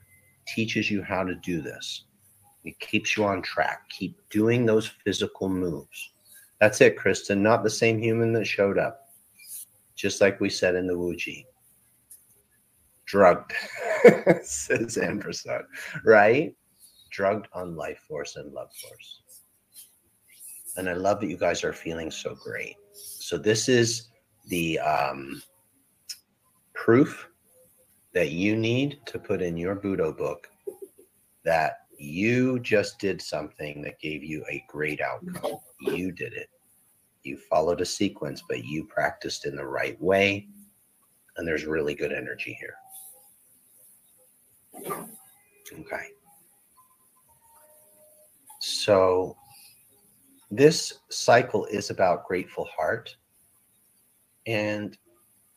teaches 0.47 0.89
you 0.89 1.03
how 1.03 1.23
to 1.23 1.35
do 1.35 1.61
this. 1.61 2.05
It 2.63 2.79
keeps 2.79 3.15
you 3.15 3.25
on 3.25 3.41
track. 3.41 3.87
Keep 3.89 4.17
doing 4.29 4.65
those 4.65 4.87
physical 5.03 5.49
moves. 5.49 6.13
That's 6.59 6.81
it, 6.81 6.97
Kristen. 6.97 7.43
Not 7.43 7.63
the 7.63 7.69
same 7.69 7.99
human 7.99 8.33
that 8.33 8.45
showed 8.45 8.79
up. 8.79 9.01
Just 9.95 10.19
like 10.19 10.39
we 10.41 10.49
said 10.49 10.75
in 10.75 10.87
the 10.87 10.93
Wuji. 10.93 11.45
Drugged, 13.05 13.53
says 14.43 14.97
Ampersand, 14.97 15.65
right? 16.03 16.55
Drugged 17.11 17.47
on 17.53 17.75
life 17.75 17.99
force 18.07 18.35
and 18.35 18.51
love 18.51 18.69
force. 18.81 19.21
And 20.77 20.89
I 20.89 20.93
love 20.93 21.21
that 21.21 21.29
you 21.29 21.37
guys 21.37 21.63
are 21.63 21.73
feeling 21.73 22.11
so 22.11 22.35
great. 22.35 22.75
So 22.93 23.37
this 23.37 23.69
is 23.69 24.09
the 24.47 24.79
um, 24.79 25.41
proof 26.73 27.27
that 28.13 28.31
you 28.31 28.55
need 28.55 28.99
to 29.05 29.19
put 29.19 29.41
in 29.41 29.57
your 29.57 29.75
Budo 29.75 30.15
book 30.15 30.49
that 31.43 31.79
you 31.97 32.59
just 32.59 32.99
did 32.99 33.21
something 33.21 33.81
that 33.81 33.99
gave 33.99 34.23
you 34.23 34.43
a 34.49 34.63
great 34.67 34.99
outcome. 35.01 35.59
You 35.79 36.11
did 36.11 36.33
it. 36.33 36.49
You 37.23 37.37
followed 37.37 37.81
a 37.81 37.85
sequence, 37.85 38.43
but 38.47 38.65
you 38.65 38.85
practiced 38.85 39.45
in 39.45 39.55
the 39.55 39.65
right 39.65 39.99
way. 40.01 40.47
And 41.37 41.47
there's 41.47 41.65
really 41.65 41.95
good 41.95 42.11
energy 42.11 42.57
here. 42.59 42.75
Okay. 45.71 46.05
So 48.59 49.37
this 50.51 50.99
cycle 51.09 51.65
is 51.65 51.89
about 51.89 52.25
grateful 52.25 52.65
heart. 52.65 53.15
And 54.47 54.97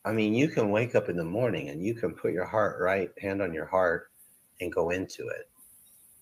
I 0.05 0.11
mean, 0.11 0.33
you 0.33 0.47
can 0.47 0.71
wake 0.71 0.95
up 0.95 1.09
in 1.09 1.17
the 1.17 1.23
morning 1.23 1.69
and 1.69 1.83
you 1.83 1.93
can 1.93 2.13
put 2.13 2.33
your 2.33 2.45
heart 2.45 2.79
right 2.79 3.11
hand 3.21 3.41
on 3.41 3.53
your 3.53 3.65
heart 3.65 4.11
and 4.61 4.71
go 4.71 4.89
into 4.89 5.27
it. 5.27 5.49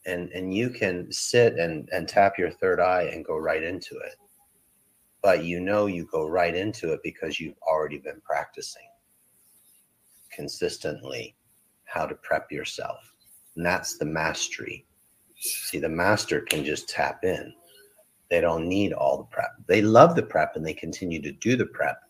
And 0.06 0.30
and 0.32 0.54
you 0.54 0.70
can 0.70 1.12
sit 1.12 1.56
and 1.58 1.90
and 1.92 2.08
tap 2.08 2.38
your 2.38 2.52
third 2.52 2.80
eye 2.80 3.10
and 3.14 3.26
go 3.26 3.38
right 3.38 3.64
into 3.64 3.96
it. 3.98 4.16
But 5.22 5.44
you 5.44 5.60
know 5.60 5.88
you 5.88 6.08
go 6.12 6.28
right 6.28 6.56
into 6.56 6.94
it 6.94 7.02
because 7.04 7.40
you've 7.40 7.58
already 7.62 7.98
been 7.98 8.22
practicing 8.24 8.88
consistently 10.34 11.36
how 11.86 12.06
to 12.06 12.16
prep 12.16 12.52
yourself. 12.52 13.14
And 13.56 13.66
that's 13.66 13.98
the 13.98 14.06
mastery. 14.06 14.86
See, 15.40 15.80
the 15.80 15.90
master 15.90 16.42
can 16.42 16.64
just 16.64 16.88
tap 16.90 17.24
in. 17.24 17.54
They 18.30 18.42
don't 18.42 18.68
need 18.68 18.94
all 18.94 19.18
the 19.18 19.24
prep. 19.26 19.52
They 19.68 19.82
love 19.82 20.16
the 20.16 20.24
prep 20.24 20.56
and 20.56 20.66
they 20.66 20.74
continue 20.74 21.22
to 21.22 21.32
do 21.32 21.56
the 21.56 21.66
prep 21.68 22.02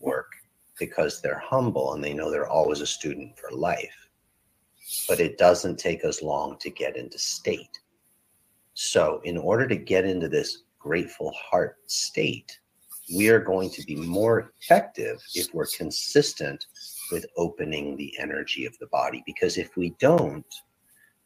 work 0.00 0.30
because 0.78 1.20
they're 1.20 1.42
humble 1.44 1.94
and 1.94 2.02
they 2.02 2.14
know 2.14 2.30
they're 2.30 2.48
always 2.48 2.80
a 2.80 2.86
student 2.86 3.38
for 3.38 3.50
life. 3.50 4.08
But 5.08 5.20
it 5.20 5.38
doesn't 5.38 5.78
take 5.78 6.04
us 6.04 6.22
long 6.22 6.56
to 6.60 6.70
get 6.70 6.96
into 6.96 7.18
state. 7.18 7.78
So, 8.74 9.20
in 9.24 9.36
order 9.36 9.66
to 9.66 9.76
get 9.76 10.04
into 10.04 10.28
this 10.28 10.62
grateful 10.78 11.32
heart 11.32 11.78
state, 11.86 12.56
we 13.14 13.28
are 13.28 13.40
going 13.40 13.70
to 13.70 13.82
be 13.84 13.96
more 13.96 14.52
effective 14.60 15.20
if 15.34 15.52
we're 15.52 15.66
consistent 15.76 16.64
with 17.10 17.26
opening 17.36 17.96
the 17.96 18.14
energy 18.18 18.66
of 18.66 18.78
the 18.78 18.86
body. 18.86 19.22
Because 19.26 19.58
if 19.58 19.76
we 19.76 19.96
don't, 19.98 20.46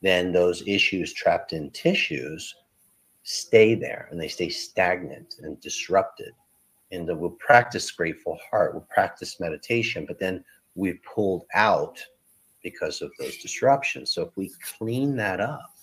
then 0.01 0.33
those 0.33 0.67
issues 0.67 1.13
trapped 1.13 1.53
in 1.53 1.71
tissues 1.71 2.55
stay 3.23 3.75
there 3.75 4.09
and 4.11 4.21
they 4.21 4.29
stay 4.29 4.49
stagnant 4.49 5.37
and 5.43 5.61
disrupted 5.61 6.33
and 6.93 7.09
we'll 7.19 7.31
practice 7.31 7.91
grateful 7.91 8.39
heart, 8.49 8.75
we'll 8.75 8.87
practice 8.91 9.41
meditation, 9.41 10.05
but 10.07 10.19
then 10.19 10.45
we're 10.75 10.99
pulled 11.15 11.45
out 11.55 11.99
because 12.63 13.01
of 13.03 13.11
those 13.19 13.39
disruptions. 13.39 14.13
So 14.13 14.23
if 14.23 14.37
we 14.37 14.53
clean 14.79 15.17
that 15.17 15.41
up 15.41 15.75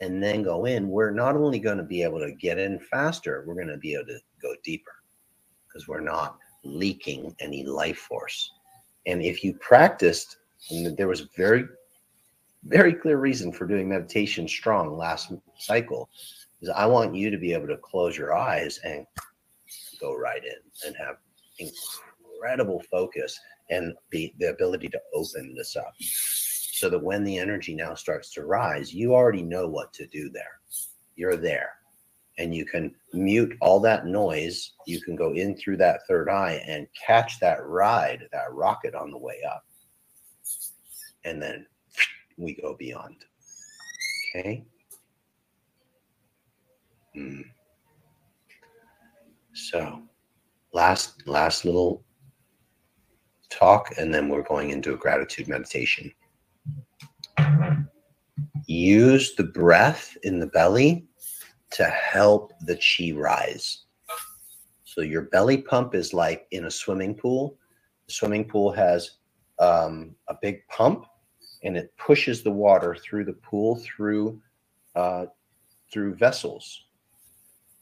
and 0.00 0.22
then 0.22 0.42
go 0.42 0.64
in, 0.64 0.88
we're 0.88 1.12
not 1.12 1.36
only 1.36 1.60
going 1.60 1.78
to 1.78 1.84
be 1.84 2.02
able 2.02 2.18
to 2.18 2.32
get 2.32 2.58
in 2.58 2.78
faster, 2.80 3.44
we're 3.46 3.54
going 3.54 3.68
to 3.68 3.78
be 3.78 3.94
able 3.94 4.06
to 4.06 4.18
go 4.42 4.54
deeper 4.64 4.92
because 5.66 5.88
we're 5.88 6.00
not 6.00 6.36
leaking 6.64 7.34
any 7.38 7.64
life 7.64 7.98
force. 7.98 8.52
And 9.06 9.22
if 9.22 9.44
you 9.44 9.54
practiced, 9.54 10.38
and 10.70 10.96
there 10.96 11.08
was 11.08 11.28
very, 11.36 11.64
very 12.64 12.92
clear 12.92 13.18
reason 13.18 13.52
for 13.52 13.66
doing 13.66 13.88
meditation 13.88 14.48
strong 14.48 14.96
last 14.96 15.32
cycle, 15.58 16.08
is 16.64 16.70
I 16.74 16.86
want 16.86 17.14
you 17.14 17.30
to 17.30 17.38
be 17.38 17.52
able 17.52 17.68
to 17.68 17.76
close 17.76 18.16
your 18.16 18.34
eyes 18.34 18.80
and 18.84 19.06
go 20.00 20.16
right 20.16 20.42
in 20.42 20.86
and 20.86 20.96
have 20.96 21.16
incredible 21.58 22.82
focus 22.90 23.38
and 23.70 23.94
the 24.10 24.32
ability 24.48 24.88
to 24.88 25.00
open 25.14 25.54
this 25.54 25.76
up 25.76 25.94
so 25.98 26.90
that 26.90 27.02
when 27.02 27.24
the 27.24 27.38
energy 27.38 27.74
now 27.74 27.94
starts 27.94 28.32
to 28.34 28.44
rise 28.44 28.92
you 28.92 29.14
already 29.14 29.42
know 29.42 29.68
what 29.68 29.92
to 29.92 30.06
do 30.08 30.28
there. 30.30 30.60
You're 31.16 31.36
there 31.36 31.70
and 32.38 32.54
you 32.54 32.64
can 32.64 32.92
mute 33.12 33.56
all 33.60 33.78
that 33.80 34.06
noise. 34.06 34.72
You 34.86 35.00
can 35.00 35.14
go 35.14 35.32
in 35.32 35.56
through 35.56 35.76
that 35.78 36.00
third 36.08 36.28
eye 36.28 36.62
and 36.66 36.88
catch 37.06 37.38
that 37.40 37.64
ride 37.64 38.26
that 38.32 38.52
rocket 38.52 38.94
on 38.94 39.10
the 39.10 39.18
way 39.18 39.40
up. 39.48 39.64
And 41.24 41.40
then 41.40 41.66
we 42.36 42.54
go 42.54 42.74
beyond. 42.76 43.24
Okay 44.34 44.64
mm. 47.16 47.44
So, 49.54 50.02
last 50.72 51.26
last 51.26 51.64
little 51.64 52.04
talk, 53.50 53.94
and 53.98 54.12
then 54.12 54.28
we're 54.28 54.42
going 54.42 54.70
into 54.70 54.94
a 54.94 54.96
gratitude 54.96 55.48
meditation. 55.48 56.12
Use 58.66 59.34
the 59.36 59.44
breath 59.44 60.16
in 60.22 60.40
the 60.40 60.46
belly 60.48 61.06
to 61.70 61.84
help 61.84 62.52
the 62.62 62.76
chi 62.76 63.12
rise. 63.12 63.84
So 64.84 65.00
your 65.00 65.22
belly 65.22 65.58
pump 65.58 65.94
is 65.94 66.14
like 66.14 66.46
in 66.50 66.66
a 66.66 66.70
swimming 66.70 67.14
pool. 67.14 67.58
The 68.06 68.12
swimming 68.12 68.44
pool 68.44 68.72
has 68.72 69.18
um, 69.58 70.14
a 70.28 70.34
big 70.40 70.66
pump, 70.68 71.06
and 71.62 71.76
it 71.76 71.92
pushes 71.96 72.42
the 72.42 72.50
water 72.50 72.96
through 72.96 73.24
the 73.24 73.32
pool 73.34 73.76
through 73.76 74.40
uh, 74.94 75.26
through 75.92 76.14
vessels 76.14 76.86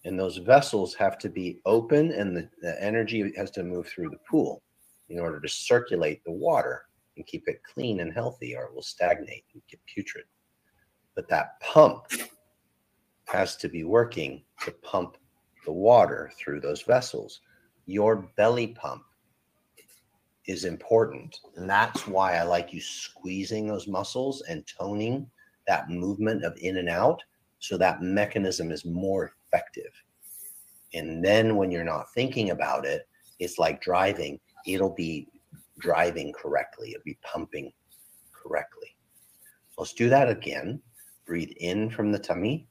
and 0.04 0.18
those 0.18 0.38
vessels 0.38 0.94
have 0.94 1.18
to 1.18 1.28
be 1.28 1.60
open 1.64 2.12
and 2.12 2.36
the, 2.36 2.48
the, 2.60 2.82
energy 2.82 3.32
has 3.36 3.50
to 3.52 3.62
move 3.62 3.86
through 3.86 4.10
the 4.10 4.18
pool 4.28 4.62
in 5.08 5.18
order 5.18 5.40
to 5.40 5.48
circulate 5.48 6.22
the 6.24 6.32
water 6.32 6.86
and 7.16 7.26
keep 7.26 7.46
it 7.46 7.60
clean 7.62 8.00
and 8.00 8.12
healthy 8.12 8.56
or 8.56 8.64
it 8.64 8.74
will 8.74 8.82
stagnate 8.82 9.44
and 9.52 9.62
get 9.68 9.80
putrid. 9.86 10.24
But 11.14 11.28
that 11.28 11.60
pump 11.60 12.06
has 13.26 13.56
to 13.56 13.68
be 13.68 13.84
working 13.84 14.42
to 14.64 14.72
pump 14.72 15.16
the 15.64 15.72
water 15.72 16.32
through 16.36 16.60
those 16.60 16.82
vessels. 16.82 17.40
Your 17.86 18.28
belly 18.36 18.68
pump 18.68 19.04
is 20.46 20.64
important 20.64 21.38
and 21.56 21.70
that's 21.70 22.06
why 22.08 22.36
i 22.36 22.42
like 22.42 22.72
you 22.72 22.80
squeezing 22.80 23.68
those 23.68 23.86
muscles 23.86 24.42
and 24.48 24.66
toning 24.66 25.24
that 25.68 25.88
movement 25.88 26.44
of 26.44 26.56
in 26.58 26.78
and 26.78 26.88
out 26.88 27.22
so 27.60 27.76
that 27.76 28.02
mechanism 28.02 28.72
is 28.72 28.84
more 28.84 29.34
effective. 29.52 29.92
And 30.94 31.24
then 31.24 31.56
when 31.56 31.70
you're 31.70 31.84
not 31.84 32.12
thinking 32.14 32.50
about 32.50 32.84
it, 32.84 33.08
it's 33.38 33.58
like 33.58 33.80
driving, 33.80 34.38
it'll 34.66 34.94
be 34.94 35.28
driving 35.78 36.32
correctly, 36.32 36.90
it'll 36.90 37.02
be 37.04 37.18
pumping 37.22 37.72
correctly. 38.32 38.88
Let's 39.78 39.94
do 39.94 40.08
that 40.10 40.28
again. 40.28 40.80
Breathe 41.26 41.52
in 41.58 41.90
from 41.90 42.12
the 42.12 42.18
tummy. 42.18 42.68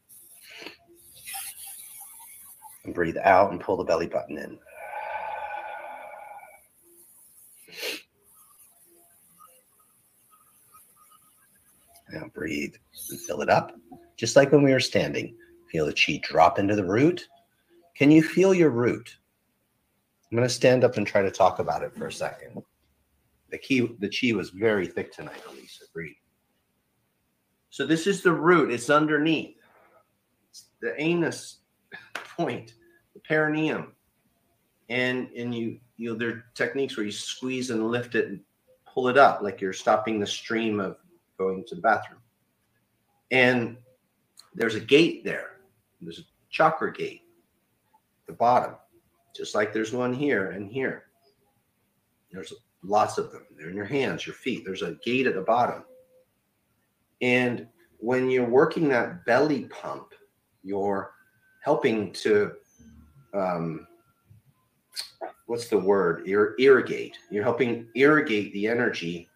And 2.86 2.94
breathe 2.96 3.17
out 3.24 3.52
and 3.52 3.60
pull 3.60 3.78
the 3.78 3.84
belly 3.84 4.08
button 4.08 4.38
in. 4.38 4.58
Now 12.12 12.30
breathe 12.34 12.74
and 13.10 13.20
fill 13.22 13.41
it 13.41 13.50
up. 13.50 13.72
Just 14.17 14.36
like 14.36 14.52
when 14.52 14.63
we 14.63 14.74
were 14.74 14.80
standing, 14.80 15.36
feel 15.71 15.86
the 15.86 15.93
chi 15.93 16.19
drop 16.23 16.60
into 16.60 16.75
the 16.75 16.86
root. 16.86 17.27
Can 17.95 18.12
you 18.12 18.21
feel 18.21 18.53
your 18.53 18.69
root? 18.69 19.15
I'm 20.31 20.38
going 20.38 20.47
to 20.47 20.53
stand 20.53 20.84
up 20.84 20.97
and 20.97 21.05
try 21.05 21.21
to 21.21 21.31
talk 21.31 21.60
about 21.60 21.84
it 21.84 21.95
for 21.95 22.07
a 22.07 22.12
second. 22.12 22.62
The 23.49 23.57
key, 23.57 23.89
the 23.99 24.10
chi 24.10 24.36
was 24.36 24.49
very 24.49 24.88
thick 24.88 25.13
tonight, 25.13 25.41
Elisa. 25.49 25.86
Breathe. 25.93 26.13
So 27.69 27.86
this 27.86 28.07
is 28.07 28.21
the 28.21 28.31
root. 28.31 28.71
It's 28.71 28.89
underneath. 28.89 29.57
It's 30.49 30.67
the 30.81 30.99
anus 31.01 31.60
point, 32.38 32.73
the 33.13 33.19
perineum. 33.21 33.93
And 34.89 35.29
and 35.38 35.55
you 35.55 35.79
you 35.95 36.10
know 36.10 36.15
there 36.17 36.29
are 36.29 36.45
techniques 36.53 36.97
where 36.97 37.05
you 37.05 37.13
squeeze 37.13 37.69
and 37.69 37.89
lift 37.89 38.15
it 38.15 38.27
and 38.27 38.41
pull 38.86 39.07
it 39.07 39.17
up 39.17 39.41
like 39.41 39.62
you're 39.62 39.71
stopping 39.71 40.19
the 40.19 40.27
stream 40.27 40.81
of 40.81 40.97
going 41.38 41.63
to 41.67 41.75
the 41.75 41.81
bathroom. 41.81 42.19
And 43.31 43.77
there's 44.53 44.75
a 44.75 44.81
gate 44.81 45.23
there. 45.23 45.50
There's 46.01 46.19
a 46.19 46.23
chakra 46.49 46.91
gate 46.91 47.21
at 48.21 48.27
the 48.27 48.33
bottom, 48.33 48.75
just 49.35 49.55
like 49.55 49.73
there's 49.73 49.93
one 49.93 50.13
here 50.13 50.51
and 50.51 50.71
here. 50.71 51.05
There's 52.31 52.53
lots 52.83 53.17
of 53.17 53.31
them. 53.31 53.45
They're 53.57 53.69
in 53.69 53.75
your 53.75 53.85
hands, 53.85 54.25
your 54.25 54.35
feet. 54.35 54.63
There's 54.65 54.81
a 54.81 54.97
gate 55.05 55.27
at 55.27 55.35
the 55.35 55.41
bottom. 55.41 55.83
And 57.21 57.67
when 57.97 58.29
you're 58.29 58.49
working 58.49 58.89
that 58.89 59.25
belly 59.25 59.65
pump, 59.65 60.13
you're 60.63 61.13
helping 61.63 62.11
to 62.13 62.53
um, 63.33 63.87
what's 65.45 65.67
the 65.67 65.77
word? 65.77 66.27
Ir- 66.27 66.55
irrigate. 66.59 67.17
You're 67.29 67.43
helping 67.43 67.87
irrigate 67.95 68.53
the 68.53 68.67
energy, 68.67 69.29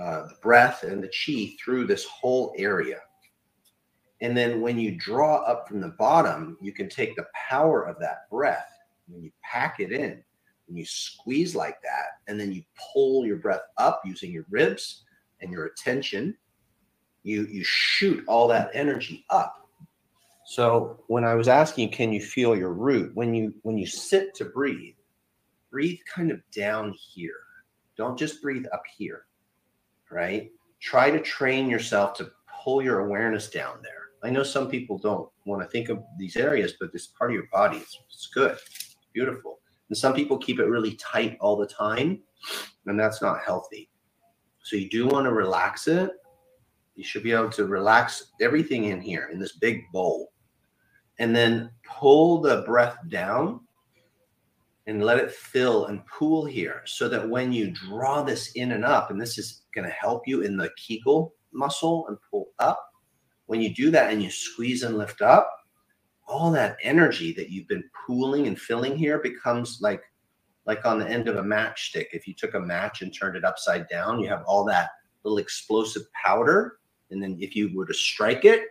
uh, 0.00 0.22
the 0.28 0.36
breath, 0.42 0.82
and 0.82 1.02
the 1.02 1.08
chi 1.08 1.54
through 1.62 1.86
this 1.86 2.04
whole 2.06 2.54
area. 2.56 3.00
And 4.20 4.36
then 4.36 4.60
when 4.60 4.78
you 4.78 4.96
draw 4.96 5.36
up 5.36 5.66
from 5.68 5.80
the 5.80 5.94
bottom, 5.98 6.58
you 6.60 6.72
can 6.72 6.88
take 6.88 7.16
the 7.16 7.26
power 7.34 7.82
of 7.82 7.98
that 8.00 8.28
breath 8.30 8.68
when 9.08 9.22
you 9.22 9.32
pack 9.42 9.80
it 9.80 9.92
in, 9.92 10.22
and 10.68 10.78
you 10.78 10.84
squeeze 10.84 11.54
like 11.54 11.80
that, 11.82 12.06
and 12.28 12.38
then 12.38 12.52
you 12.52 12.62
pull 12.92 13.26
your 13.26 13.36
breath 13.36 13.62
up 13.78 14.02
using 14.04 14.30
your 14.30 14.46
ribs 14.50 15.04
and 15.40 15.50
your 15.50 15.66
attention. 15.66 16.36
You 17.22 17.46
you 17.50 17.64
shoot 17.64 18.24
all 18.28 18.48
that 18.48 18.70
energy 18.74 19.24
up. 19.30 19.68
So 20.46 21.02
when 21.06 21.24
I 21.24 21.34
was 21.34 21.48
asking, 21.48 21.90
can 21.90 22.12
you 22.12 22.20
feel 22.20 22.56
your 22.56 22.72
root? 22.72 23.14
When 23.14 23.34
you 23.34 23.54
when 23.62 23.78
you 23.78 23.86
sit 23.86 24.34
to 24.36 24.44
breathe, 24.46 24.94
breathe 25.70 25.98
kind 26.12 26.30
of 26.30 26.40
down 26.50 26.92
here. 26.92 27.32
Don't 27.96 28.18
just 28.18 28.42
breathe 28.42 28.66
up 28.72 28.82
here, 28.96 29.26
right? 30.10 30.50
Try 30.80 31.10
to 31.10 31.20
train 31.20 31.68
yourself 31.68 32.14
to 32.14 32.30
pull 32.62 32.82
your 32.82 33.00
awareness 33.00 33.50
down 33.50 33.78
there. 33.82 33.99
I 34.22 34.30
know 34.30 34.42
some 34.42 34.68
people 34.68 34.98
don't 34.98 35.28
want 35.46 35.62
to 35.62 35.68
think 35.68 35.88
of 35.88 36.02
these 36.18 36.36
areas, 36.36 36.74
but 36.78 36.92
this 36.92 37.06
part 37.06 37.30
of 37.30 37.34
your 37.34 37.46
body. 37.52 37.78
It's, 37.78 37.98
it's 38.10 38.26
good, 38.26 38.52
it's 38.52 38.96
beautiful. 39.14 39.60
And 39.88 39.96
some 39.96 40.14
people 40.14 40.38
keep 40.38 40.58
it 40.60 40.66
really 40.66 40.94
tight 40.96 41.36
all 41.40 41.56
the 41.56 41.66
time, 41.66 42.20
and 42.86 42.98
that's 42.98 43.22
not 43.22 43.40
healthy. 43.44 43.90
So 44.62 44.76
you 44.76 44.88
do 44.88 45.06
want 45.06 45.24
to 45.26 45.32
relax 45.32 45.88
it. 45.88 46.10
You 46.96 47.04
should 47.04 47.22
be 47.22 47.32
able 47.32 47.50
to 47.50 47.64
relax 47.64 48.32
everything 48.40 48.84
in 48.84 49.00
here 49.00 49.30
in 49.32 49.38
this 49.38 49.52
big 49.52 49.90
bowl, 49.90 50.32
and 51.18 51.34
then 51.34 51.70
pull 51.84 52.40
the 52.40 52.62
breath 52.62 52.98
down 53.08 53.60
and 54.86 55.04
let 55.04 55.18
it 55.18 55.30
fill 55.30 55.86
and 55.86 56.04
pool 56.06 56.44
here 56.44 56.82
so 56.84 57.08
that 57.08 57.28
when 57.28 57.52
you 57.52 57.70
draw 57.70 58.22
this 58.22 58.52
in 58.52 58.72
and 58.72 58.84
up, 58.84 59.10
and 59.10 59.20
this 59.20 59.38
is 59.38 59.62
going 59.74 59.86
to 59.86 59.94
help 59.94 60.26
you 60.26 60.42
in 60.42 60.56
the 60.56 60.70
Kegel 60.76 61.34
muscle 61.52 62.06
and 62.08 62.18
pull 62.30 62.48
up, 62.58 62.89
when 63.50 63.60
you 63.60 63.74
do 63.74 63.90
that 63.90 64.12
and 64.12 64.22
you 64.22 64.30
squeeze 64.30 64.84
and 64.84 64.96
lift 64.96 65.22
up, 65.22 65.50
all 66.28 66.52
that 66.52 66.76
energy 66.84 67.32
that 67.32 67.50
you've 67.50 67.66
been 67.66 67.82
pooling 68.06 68.46
and 68.46 68.56
filling 68.56 68.96
here 68.96 69.18
becomes 69.18 69.80
like 69.82 70.04
like 70.66 70.86
on 70.86 71.00
the 71.00 71.10
end 71.10 71.26
of 71.26 71.34
a 71.34 71.42
matchstick. 71.42 72.06
If 72.12 72.28
you 72.28 72.34
took 72.34 72.54
a 72.54 72.60
match 72.60 73.02
and 73.02 73.12
turned 73.12 73.34
it 73.34 73.44
upside 73.44 73.88
down, 73.88 74.20
you 74.20 74.28
have 74.28 74.44
all 74.46 74.64
that 74.66 74.90
little 75.24 75.38
explosive 75.38 76.02
powder. 76.12 76.78
And 77.10 77.20
then 77.20 77.38
if 77.40 77.56
you 77.56 77.76
were 77.76 77.86
to 77.86 77.92
strike 77.92 78.44
it, 78.44 78.68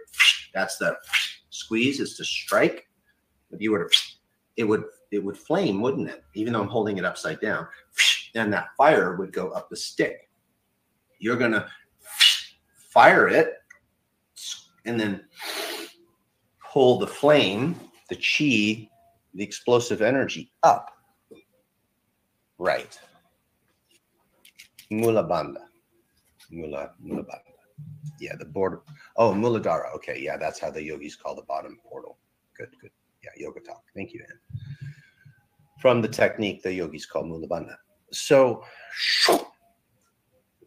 that's 0.53 0.77
the 0.77 0.95
squeeze 1.49 1.99
is 1.99 2.15
to 2.15 2.23
strike. 2.23 2.87
If 3.51 3.61
you 3.61 3.71
were 3.71 3.89
to, 3.89 3.97
it 4.55 4.63
would 4.63 4.85
it 5.11 5.21
would 5.21 5.35
flame, 5.35 5.81
wouldn't 5.81 6.07
it? 6.07 6.23
Even 6.35 6.53
though 6.53 6.61
I'm 6.61 6.69
holding 6.69 6.97
it 6.97 7.03
upside 7.03 7.41
down, 7.41 7.67
and 8.33 8.53
that 8.53 8.69
fire 8.77 9.17
would 9.17 9.33
go 9.33 9.49
up 9.49 9.69
the 9.69 9.75
stick. 9.75 10.29
You're 11.19 11.35
gonna 11.35 11.67
fire 12.93 13.27
it 13.27 13.58
and 14.89 14.99
then 14.99 15.23
pull 16.71 16.97
the 16.97 17.07
flame, 17.07 17.79
the 18.09 18.15
chi, 18.15 18.89
the 19.35 19.43
explosive 19.43 20.01
energy 20.01 20.51
up. 20.63 20.91
Right. 22.57 22.99
Mula 24.89 25.23
Bandha. 25.23 25.61
Mula, 26.49 26.91
Mula 26.99 27.23
Bandha. 27.23 27.43
Yeah, 28.19 28.35
the 28.37 28.45
border. 28.45 28.81
Oh, 29.15 29.31
Muladhara. 29.31 29.93
Okay, 29.95 30.19
yeah, 30.19 30.35
that's 30.35 30.59
how 30.59 30.71
the 30.71 30.83
yogis 30.83 31.15
call 31.15 31.35
the 31.35 31.43
bottom 31.43 31.77
portal. 31.87 32.17
Good, 32.57 32.69
good. 32.81 32.91
Yeah, 33.23 33.29
yoga 33.37 33.59
talk. 33.61 33.83
Thank 33.95 34.13
you, 34.13 34.25
Ann. 34.27 34.59
From 35.79 36.01
the 36.01 36.07
technique 36.07 36.63
the 36.63 36.73
yogis 36.73 37.05
call 37.05 37.23
Mula 37.23 37.47
Bandha. 37.47 37.75
So, 38.11 38.63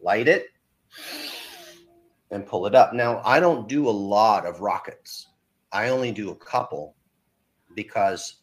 light 0.01 0.27
it 0.27 0.47
and 2.33 2.45
pull 2.45 2.65
it 2.65 2.75
up. 2.75 2.93
Now, 2.93 3.21
I 3.23 3.39
don't 3.39 3.69
do 3.69 3.87
a 3.87 3.91
lot 3.91 4.45
of 4.45 4.59
rockets. 4.59 5.27
I 5.71 5.89
only 5.89 6.11
do 6.11 6.31
a 6.31 6.35
couple 6.35 6.95
because 7.75 8.41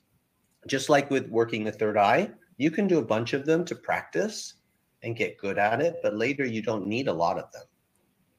just 0.67 0.89
like 0.89 1.11
with 1.11 1.29
working 1.29 1.65
the 1.65 1.73
third 1.73 1.97
eye, 1.97 2.31
you 2.57 2.71
can 2.71 2.87
do 2.87 2.99
a 2.99 3.05
bunch 3.05 3.33
of 3.33 3.45
them 3.45 3.65
to 3.65 3.75
practice 3.75 4.55
and 5.03 5.17
get 5.17 5.39
good 5.39 5.59
at 5.59 5.81
it, 5.81 5.97
but 6.03 6.17
later 6.17 6.45
you 6.45 6.63
don't 6.63 6.87
need 6.87 7.09
a 7.09 7.13
lot 7.13 7.39
of 7.39 7.51
them. 7.53 7.65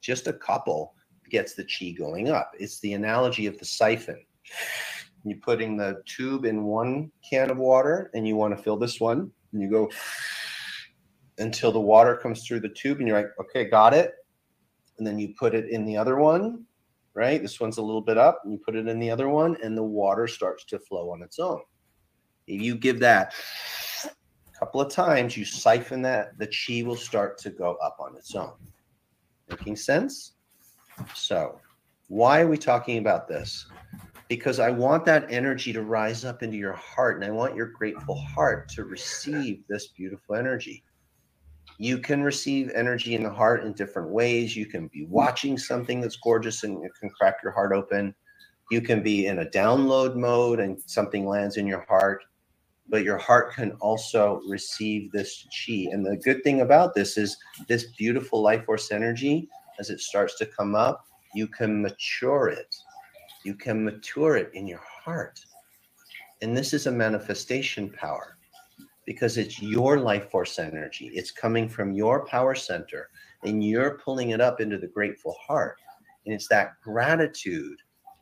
Just 0.00 0.26
a 0.26 0.32
couple 0.32 0.94
gets 1.30 1.54
the 1.54 1.64
chi 1.64 1.90
going 1.90 2.30
up. 2.30 2.52
It's 2.58 2.80
the 2.80 2.94
analogy 2.94 3.46
of 3.46 3.58
the 3.58 3.64
siphon. 3.64 4.24
You're 5.24 5.38
putting 5.38 5.76
the 5.76 6.02
tube 6.06 6.44
in 6.44 6.64
one 6.64 7.10
can 7.28 7.50
of 7.50 7.58
water 7.58 8.10
and 8.14 8.26
you 8.26 8.36
want 8.36 8.56
to 8.56 8.62
fill 8.62 8.76
this 8.76 9.00
one, 9.00 9.30
and 9.52 9.62
you 9.62 9.70
go 9.70 9.90
until 11.38 11.72
the 11.72 11.80
water 11.80 12.16
comes 12.16 12.46
through 12.46 12.60
the 12.60 12.68
tube, 12.68 12.98
and 12.98 13.08
you're 13.08 13.18
like, 13.18 13.30
okay, 13.40 13.64
got 13.64 13.94
it 13.94 14.14
and 15.02 15.06
then 15.08 15.18
you 15.18 15.34
put 15.36 15.52
it 15.52 15.68
in 15.68 15.84
the 15.84 15.96
other 15.96 16.14
one, 16.14 16.64
right? 17.14 17.42
This 17.42 17.58
one's 17.58 17.78
a 17.78 17.82
little 17.82 18.00
bit 18.00 18.18
up, 18.18 18.42
and 18.44 18.52
you 18.52 18.58
put 18.64 18.76
it 18.76 18.86
in 18.86 19.00
the 19.00 19.10
other 19.10 19.28
one, 19.28 19.56
and 19.60 19.76
the 19.76 19.82
water 19.82 20.28
starts 20.28 20.64
to 20.66 20.78
flow 20.78 21.10
on 21.10 21.22
its 21.22 21.40
own. 21.40 21.60
If 22.46 22.62
you 22.62 22.76
give 22.76 23.00
that 23.00 23.34
a 24.06 24.56
couple 24.56 24.80
of 24.80 24.92
times, 24.92 25.36
you 25.36 25.44
siphon 25.44 26.02
that, 26.02 26.38
the 26.38 26.46
chi 26.46 26.86
will 26.86 26.94
start 26.94 27.36
to 27.38 27.50
go 27.50 27.74
up 27.82 27.96
on 27.98 28.16
its 28.16 28.36
own. 28.36 28.52
Making 29.50 29.74
sense? 29.74 30.34
So, 31.16 31.58
why 32.06 32.40
are 32.40 32.46
we 32.46 32.56
talking 32.56 32.98
about 32.98 33.26
this? 33.26 33.66
Because 34.28 34.60
I 34.60 34.70
want 34.70 35.04
that 35.06 35.26
energy 35.32 35.72
to 35.72 35.82
rise 35.82 36.24
up 36.24 36.44
into 36.44 36.58
your 36.58 36.74
heart, 36.74 37.16
and 37.16 37.24
I 37.24 37.30
want 37.30 37.56
your 37.56 37.66
grateful 37.66 38.20
heart 38.20 38.68
to 38.68 38.84
receive 38.84 39.64
this 39.68 39.88
beautiful 39.88 40.36
energy 40.36 40.84
you 41.78 41.98
can 41.98 42.22
receive 42.22 42.70
energy 42.74 43.14
in 43.14 43.22
the 43.22 43.32
heart 43.32 43.64
in 43.64 43.72
different 43.72 44.08
ways. 44.10 44.56
You 44.56 44.66
can 44.66 44.88
be 44.88 45.04
watching 45.06 45.58
something 45.58 46.00
that's 46.00 46.16
gorgeous 46.16 46.64
and 46.64 46.84
it 46.84 46.92
can 46.98 47.10
crack 47.10 47.36
your 47.42 47.52
heart 47.52 47.72
open. 47.72 48.14
You 48.70 48.80
can 48.80 49.02
be 49.02 49.26
in 49.26 49.40
a 49.40 49.46
download 49.46 50.16
mode 50.16 50.60
and 50.60 50.80
something 50.86 51.26
lands 51.26 51.56
in 51.56 51.66
your 51.66 51.84
heart, 51.88 52.24
but 52.88 53.04
your 53.04 53.18
heart 53.18 53.52
can 53.54 53.72
also 53.80 54.40
receive 54.48 55.12
this 55.12 55.46
chi. 55.50 55.88
And 55.90 56.04
the 56.04 56.16
good 56.16 56.42
thing 56.44 56.60
about 56.60 56.94
this 56.94 57.16
is 57.16 57.36
this 57.68 57.92
beautiful 57.98 58.42
life 58.42 58.64
force 58.64 58.92
energy, 58.92 59.48
as 59.78 59.90
it 59.90 60.00
starts 60.00 60.38
to 60.38 60.46
come 60.46 60.74
up, 60.74 61.06
you 61.34 61.46
can 61.46 61.82
mature 61.82 62.48
it. 62.48 62.74
You 63.44 63.54
can 63.54 63.84
mature 63.84 64.36
it 64.36 64.50
in 64.54 64.66
your 64.66 64.82
heart. 65.04 65.40
And 66.42 66.56
this 66.56 66.72
is 66.72 66.86
a 66.86 66.92
manifestation 66.92 67.90
power 67.90 68.36
because 69.04 69.36
it's 69.36 69.60
your 69.60 69.98
life 69.98 70.30
force 70.30 70.58
energy. 70.58 71.10
It's 71.14 71.30
coming 71.30 71.68
from 71.68 71.92
your 71.92 72.24
power 72.26 72.54
center 72.54 73.10
and 73.44 73.64
you're 73.64 73.98
pulling 73.98 74.30
it 74.30 74.40
up 74.40 74.60
into 74.60 74.78
the 74.78 74.86
grateful 74.86 75.34
heart. 75.44 75.78
And 76.24 76.34
it's 76.34 76.48
that 76.48 76.80
gratitude 76.82 77.78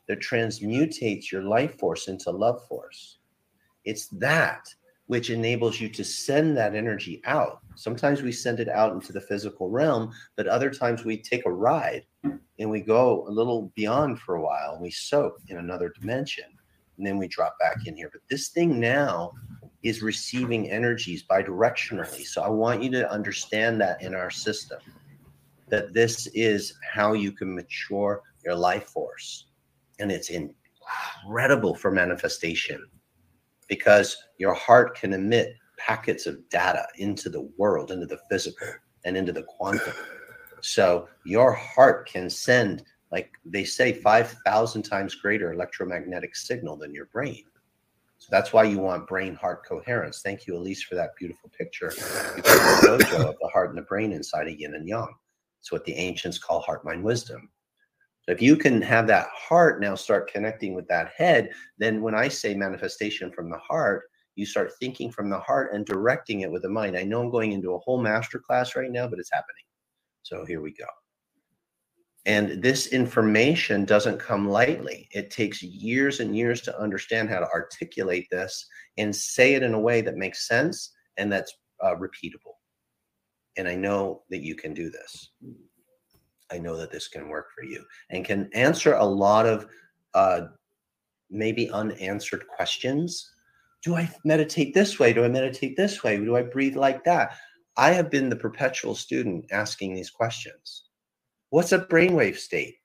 that 0.07 0.19
transmutates 0.19 1.31
your 1.31 1.43
life 1.43 1.77
force 1.77 2.07
into 2.07 2.31
love 2.31 2.65
force. 2.67 3.19
It's 3.85 4.07
that 4.07 4.65
which 5.07 5.29
enables 5.29 5.79
you 5.81 5.89
to 5.89 6.05
send 6.05 6.55
that 6.55 6.73
energy 6.73 7.21
out. 7.25 7.59
Sometimes 7.75 8.21
we 8.21 8.31
send 8.31 8.61
it 8.61 8.69
out 8.69 8.93
into 8.93 9.11
the 9.11 9.19
physical 9.19 9.69
realm, 9.69 10.13
but 10.37 10.47
other 10.47 10.69
times 10.69 11.03
we 11.03 11.17
take 11.17 11.45
a 11.45 11.51
ride 11.51 12.05
and 12.23 12.69
we 12.69 12.79
go 12.79 13.27
a 13.27 13.29
little 13.29 13.73
beyond 13.75 14.19
for 14.19 14.35
a 14.35 14.41
while 14.41 14.73
and 14.73 14.81
we 14.81 14.89
soak 14.89 15.37
in 15.49 15.57
another 15.57 15.93
dimension 15.99 16.45
and 16.97 17.05
then 17.05 17.17
we 17.17 17.27
drop 17.27 17.57
back 17.59 17.87
in 17.87 17.95
here. 17.95 18.09
But 18.11 18.21
this 18.29 18.49
thing 18.49 18.79
now 18.79 19.31
is 19.83 20.01
receiving 20.01 20.69
energies 20.69 21.23
bidirectionally. 21.23 22.25
So 22.25 22.41
I 22.41 22.49
want 22.49 22.83
you 22.83 22.91
to 22.91 23.11
understand 23.11 23.81
that 23.81 24.01
in 24.01 24.13
our 24.13 24.29
system, 24.29 24.79
that 25.69 25.93
this 25.93 26.27
is 26.27 26.73
how 26.93 27.13
you 27.13 27.31
can 27.31 27.55
mature 27.55 28.21
your 28.43 28.55
life 28.55 28.87
force. 28.87 29.47
And 29.99 30.11
it's 30.11 30.29
incredible 30.29 31.75
for 31.75 31.91
manifestation 31.91 32.85
because 33.67 34.15
your 34.37 34.53
heart 34.53 34.95
can 34.95 35.13
emit 35.13 35.55
packets 35.77 36.27
of 36.27 36.47
data 36.49 36.85
into 36.97 37.29
the 37.29 37.49
world, 37.57 37.91
into 37.91 38.05
the 38.05 38.19
physical, 38.29 38.67
and 39.05 39.17
into 39.17 39.31
the 39.31 39.43
quantum. 39.43 39.93
So 40.61 41.07
your 41.25 41.53
heart 41.53 42.07
can 42.07 42.29
send, 42.29 42.83
like 43.11 43.31
they 43.45 43.63
say, 43.63 43.93
5,000 43.93 44.83
times 44.83 45.15
greater 45.15 45.53
electromagnetic 45.53 46.35
signal 46.35 46.77
than 46.77 46.93
your 46.93 47.07
brain. 47.07 47.43
So 48.21 48.27
that's 48.29 48.53
why 48.53 48.65
you 48.65 48.77
want 48.77 49.07
brain 49.07 49.33
heart 49.33 49.65
coherence. 49.65 50.21
Thank 50.21 50.45
you, 50.45 50.55
Elise, 50.55 50.83
for 50.83 50.93
that 50.93 51.15
beautiful 51.17 51.49
picture. 51.57 51.87
Of 51.87 51.95
the 51.95 53.49
heart 53.51 53.69
and 53.69 53.77
the 53.79 53.85
brain 53.89 54.11
inside 54.11 54.47
of 54.47 54.59
yin 54.59 54.75
and 54.75 54.87
yang. 54.87 55.11
It's 55.59 55.71
what 55.71 55.85
the 55.85 55.93
ancients 55.93 56.37
call 56.37 56.59
heart 56.61 56.85
mind 56.85 57.03
wisdom. 57.03 57.49
So 58.21 58.31
if 58.31 58.39
you 58.39 58.57
can 58.57 58.79
have 58.83 59.07
that 59.07 59.29
heart 59.29 59.81
now 59.81 59.95
start 59.95 60.31
connecting 60.31 60.75
with 60.75 60.87
that 60.87 61.13
head, 61.17 61.49
then 61.79 62.03
when 62.03 62.13
I 62.13 62.27
say 62.27 62.53
manifestation 62.53 63.31
from 63.31 63.49
the 63.49 63.57
heart, 63.57 64.03
you 64.35 64.45
start 64.45 64.71
thinking 64.79 65.11
from 65.11 65.31
the 65.31 65.39
heart 65.39 65.73
and 65.73 65.83
directing 65.83 66.41
it 66.41 66.51
with 66.51 66.61
the 66.61 66.69
mind. 66.69 66.95
I 66.95 67.01
know 67.01 67.21
I'm 67.21 67.31
going 67.31 67.53
into 67.53 67.73
a 67.73 67.79
whole 67.79 67.99
master 67.99 68.37
class 68.37 68.75
right 68.75 68.91
now, 68.91 69.07
but 69.07 69.17
it's 69.17 69.31
happening. 69.33 69.65
So 70.21 70.45
here 70.45 70.61
we 70.61 70.73
go. 70.73 70.85
And 72.25 72.61
this 72.61 72.87
information 72.87 73.83
doesn't 73.83 74.19
come 74.19 74.47
lightly. 74.47 75.09
It 75.11 75.31
takes 75.31 75.63
years 75.63 76.19
and 76.19 76.35
years 76.35 76.61
to 76.61 76.79
understand 76.79 77.29
how 77.29 77.39
to 77.39 77.49
articulate 77.49 78.27
this 78.29 78.67
and 78.97 79.15
say 79.15 79.55
it 79.55 79.63
in 79.63 79.73
a 79.73 79.79
way 79.79 80.01
that 80.01 80.17
makes 80.17 80.47
sense 80.47 80.91
and 81.17 81.31
that's 81.31 81.53
uh, 81.81 81.95
repeatable. 81.95 82.57
And 83.57 83.67
I 83.67 83.75
know 83.75 84.21
that 84.29 84.43
you 84.43 84.55
can 84.55 84.73
do 84.73 84.91
this. 84.91 85.31
I 86.51 86.59
know 86.59 86.77
that 86.77 86.91
this 86.91 87.07
can 87.07 87.27
work 87.27 87.47
for 87.55 87.63
you 87.63 87.83
and 88.11 88.23
can 88.23 88.49
answer 88.53 88.93
a 88.93 89.05
lot 89.05 89.45
of 89.45 89.67
uh, 90.13 90.41
maybe 91.29 91.71
unanswered 91.71 92.47
questions. 92.47 93.33
Do 93.83 93.95
I 93.95 94.09
meditate 94.23 94.73
this 94.73 94.99
way? 94.99 95.11
Do 95.11 95.23
I 95.23 95.27
meditate 95.27 95.75
this 95.75 96.03
way? 96.03 96.17
Do 96.17 96.35
I 96.35 96.43
breathe 96.43 96.75
like 96.75 97.03
that? 97.05 97.35
I 97.77 97.91
have 97.91 98.11
been 98.11 98.29
the 98.29 98.35
perpetual 98.35 98.95
student 98.95 99.45
asking 99.51 99.95
these 99.95 100.11
questions. 100.11 100.83
What's 101.51 101.73
a 101.73 101.79
brainwave 101.79 102.37
state? 102.37 102.77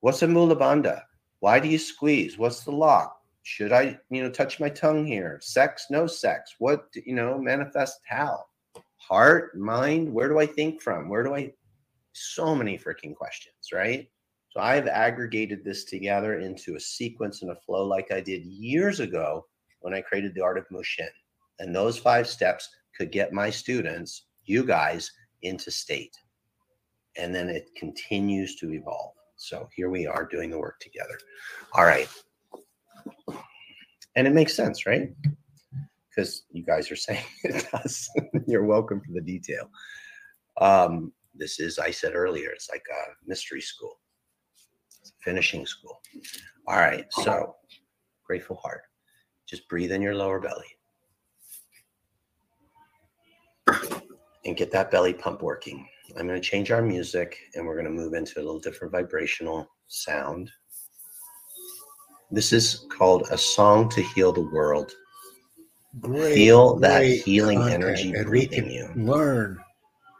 What's 0.00 0.22
a 0.22 0.26
mula 0.26 0.56
bandha? 0.56 1.02
Why 1.40 1.60
do 1.60 1.68
you 1.68 1.76
squeeze? 1.76 2.38
What's 2.38 2.64
the 2.64 2.70
lock? 2.70 3.14
Should 3.42 3.72
I, 3.72 3.98
you 4.08 4.22
know, 4.22 4.30
touch 4.30 4.58
my 4.58 4.70
tongue 4.70 5.04
here? 5.04 5.38
Sex, 5.42 5.88
no 5.90 6.06
sex. 6.06 6.54
What, 6.58 6.86
you 6.94 7.14
know, 7.14 7.38
manifest 7.38 8.00
how? 8.08 8.46
Heart, 8.96 9.58
mind, 9.58 10.10
where 10.10 10.30
do 10.30 10.38
I 10.38 10.46
think 10.46 10.80
from? 10.80 11.10
Where 11.10 11.24
do 11.24 11.34
I 11.34 11.52
so 12.12 12.54
many 12.54 12.78
freaking 12.78 13.14
questions, 13.14 13.70
right? 13.70 14.08
So 14.48 14.60
I've 14.60 14.88
aggregated 14.88 15.62
this 15.62 15.84
together 15.84 16.40
into 16.40 16.76
a 16.76 16.80
sequence 16.80 17.42
and 17.42 17.50
a 17.50 17.60
flow 17.66 17.84
like 17.84 18.10
I 18.10 18.22
did 18.22 18.46
years 18.46 19.00
ago 19.00 19.44
when 19.80 19.92
I 19.92 20.00
created 20.00 20.34
the 20.34 20.42
art 20.42 20.56
of 20.56 20.64
Mushin. 20.70 21.10
And 21.58 21.76
those 21.76 21.98
five 21.98 22.26
steps 22.26 22.70
could 22.96 23.12
get 23.12 23.34
my 23.34 23.50
students, 23.50 24.24
you 24.46 24.64
guys, 24.64 25.12
into 25.42 25.70
state. 25.70 26.16
And 27.18 27.34
then 27.34 27.48
it 27.48 27.70
continues 27.76 28.56
to 28.56 28.72
evolve. 28.72 29.12
So 29.36 29.68
here 29.74 29.90
we 29.90 30.06
are 30.06 30.24
doing 30.24 30.50
the 30.50 30.58
work 30.58 30.80
together. 30.80 31.18
All 31.74 31.84
right. 31.84 32.08
And 34.16 34.26
it 34.26 34.32
makes 34.32 34.54
sense, 34.54 34.86
right? 34.86 35.12
Because 36.08 36.44
you 36.50 36.64
guys 36.64 36.90
are 36.90 36.96
saying 36.96 37.24
it 37.44 37.66
does. 37.70 38.08
You're 38.46 38.64
welcome 38.64 39.00
for 39.00 39.12
the 39.12 39.20
detail. 39.20 39.70
Um, 40.60 41.12
this 41.34 41.60
is, 41.60 41.78
I 41.78 41.90
said 41.90 42.14
earlier, 42.14 42.50
it's 42.50 42.70
like 42.70 42.84
a 42.90 43.28
mystery 43.28 43.60
school, 43.60 44.00
it's 45.00 45.10
a 45.10 45.22
finishing 45.22 45.66
school. 45.66 46.00
All 46.66 46.78
right, 46.78 47.04
so 47.10 47.56
grateful 48.24 48.56
heart. 48.56 48.82
Just 49.46 49.68
breathe 49.68 49.92
in 49.92 50.02
your 50.02 50.14
lower 50.14 50.40
belly 50.40 50.66
and 54.44 54.56
get 54.56 54.72
that 54.72 54.90
belly 54.90 55.12
pump 55.12 55.42
working. 55.42 55.86
I'm 56.18 56.26
going 56.26 56.40
to 56.40 56.46
change 56.46 56.70
our 56.70 56.82
music 56.82 57.36
and 57.54 57.66
we're 57.66 57.74
going 57.74 57.86
to 57.86 57.90
move 57.90 58.14
into 58.14 58.38
a 58.38 58.42
little 58.42 58.60
different 58.60 58.92
vibrational 58.92 59.68
sound. 59.88 60.50
This 62.30 62.52
is 62.52 62.86
called 62.90 63.28
A 63.30 63.38
Song 63.38 63.88
to 63.90 64.02
Heal 64.02 64.32
the 64.32 64.48
World. 64.52 64.92
Great, 66.00 66.34
Feel 66.34 66.76
that 66.80 67.04
healing 67.04 67.58
content, 67.58 67.84
energy 67.84 68.12
and 68.12 68.26
breathing 68.26 68.70
you. 68.70 68.90
Learn 68.96 69.58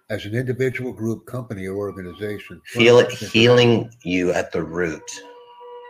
as 0.08 0.24
an 0.24 0.34
individual, 0.34 0.92
group, 0.92 1.26
company, 1.26 1.66
or 1.66 1.76
organization. 1.76 2.62
Feel 2.66 2.98
it 2.98 3.10
healing 3.12 3.90
you 4.04 4.32
at 4.32 4.52
the 4.52 4.62
root. 4.62 5.02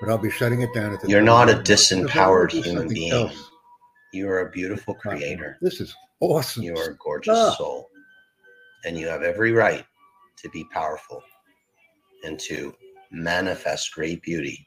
But 0.01 0.11
I'll 0.11 0.19
be 0.19 0.31
shutting 0.31 0.63
it 0.63 0.75
down 0.75 0.93
at 0.93 1.01
the. 1.01 1.09
You're 1.09 1.23
not 1.23 1.49
a 1.49 1.57
Because 1.57 1.93
I 1.93 1.97
wanna 2.01 2.09
disempowered 2.09 2.53
human 2.53 2.89
being. 2.89 3.13
else. 3.13 3.51
You 4.13 4.29
are 4.29 4.41
a 4.41 4.51
beautiful 4.51 4.95
creator. 4.95 5.59
This 5.61 5.81
is 5.81 5.95
awesome. 6.21 6.63
You 6.65 6.77
are 6.77 6.91
a 6.91 6.97
gorgeous 6.97 7.57
soul. 7.57 7.89
And 8.85 8.99
you 8.99 9.09
have 9.09 9.23
every 9.23 9.53
right 9.53 9.85
to 10.37 10.49
be 10.51 10.65
powerful 10.73 11.23
and 12.25 12.39
to 12.41 12.75
manifest 13.11 13.95
great 13.95 14.23
beauty. 14.23 14.67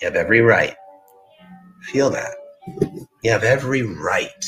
You 0.00 0.06
have 0.06 0.16
every 0.16 0.40
right. 0.40 0.74
Feel 1.82 2.10
that. 2.10 2.34
You 3.22 3.30
have 3.30 3.44
every 3.44 3.82
right. 3.82 4.44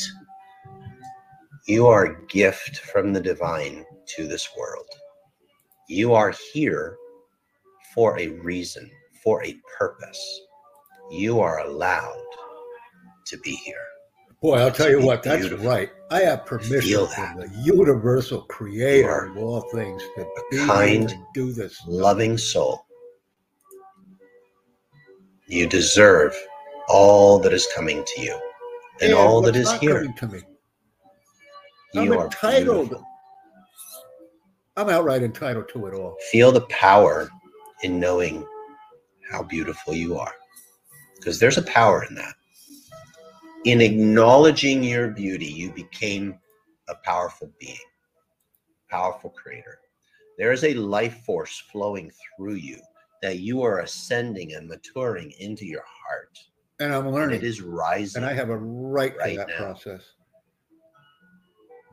You 1.67 1.87
are 1.87 2.05
a 2.05 2.25
gift 2.27 2.77
from 2.77 3.13
the 3.13 3.21
divine 3.21 3.85
to 4.15 4.27
this 4.27 4.49
world. 4.57 4.87
You 5.87 6.13
are 6.13 6.33
here 6.53 6.97
for 7.93 8.17
a 8.19 8.27
reason, 8.27 8.89
for 9.23 9.43
a 9.43 9.55
purpose. 9.77 10.41
You 11.11 11.39
are 11.39 11.59
allowed 11.59 12.23
to 13.27 13.37
be 13.39 13.51
here. 13.51 13.90
Boy, 14.41 14.57
I'll 14.57 14.71
tell 14.71 14.89
you 14.89 14.99
what, 15.01 15.21
that's 15.21 15.41
beautiful. 15.41 15.67
right. 15.67 15.91
I 16.09 16.21
have 16.21 16.47
permission 16.47 17.05
from 17.07 17.37
the 17.37 17.49
universal 17.63 18.41
creator 18.43 19.25
of 19.25 19.37
all 19.37 19.61
things 19.71 20.01
to 20.15 20.27
be 20.49 20.57
kind, 20.57 21.11
and 21.11 21.23
do 21.35 21.53
this. 21.53 21.79
loving 21.87 22.37
soul. 22.39 22.85
You 25.45 25.67
deserve 25.67 26.35
all 26.89 27.37
that 27.39 27.53
is 27.53 27.67
coming 27.75 28.03
to 28.03 28.21
you 28.21 28.39
and 29.01 29.13
all 29.13 29.41
that 29.41 29.55
is 29.55 29.71
here. 29.73 30.11
to 30.17 30.27
me. 30.27 30.41
I'm 31.95 32.05
You 32.05 32.19
are 32.19 32.25
entitled. 32.25 32.89
beautiful. 32.89 33.07
I'm 34.75 34.89
outright 34.89 35.21
entitled 35.21 35.69
to 35.73 35.85
it 35.85 35.93
all. 35.93 36.17
Feel 36.31 36.51
the 36.51 36.61
power 36.61 37.29
in 37.83 37.99
knowing 37.99 38.45
how 39.29 39.43
beautiful 39.43 39.93
you 39.93 40.17
are. 40.17 40.33
Because 41.17 41.39
there's 41.39 41.57
a 41.59 41.63
power 41.63 42.03
in 42.05 42.15
that. 42.15 42.33
In 43.65 43.79
acknowledging 43.81 44.83
your 44.83 45.09
beauty, 45.09 45.45
you 45.45 45.71
became 45.71 46.39
a 46.89 46.95
powerful 46.95 47.51
being, 47.59 47.77
powerful 48.89 49.29
creator. 49.29 49.79
There 50.37 50.51
is 50.51 50.63
a 50.63 50.73
life 50.73 51.23
force 51.25 51.59
flowing 51.71 52.11
through 52.37 52.55
you 52.55 52.79
that 53.21 53.37
you 53.39 53.61
are 53.61 53.81
ascending 53.81 54.55
and 54.55 54.67
maturing 54.67 55.31
into 55.39 55.65
your 55.65 55.83
heart. 55.85 56.39
And 56.79 56.91
I'm 56.91 57.05
And 57.05 57.13
learning. 57.13 57.37
it 57.37 57.43
is 57.43 57.61
rising. 57.61 58.23
and 58.23 58.29
I 58.31 58.33
have 58.33 58.49
a 58.49 58.57
right, 58.57 59.15
right 59.17 59.31
to 59.33 59.37
that 59.37 59.47
now. 59.49 59.57
process. 59.57 60.01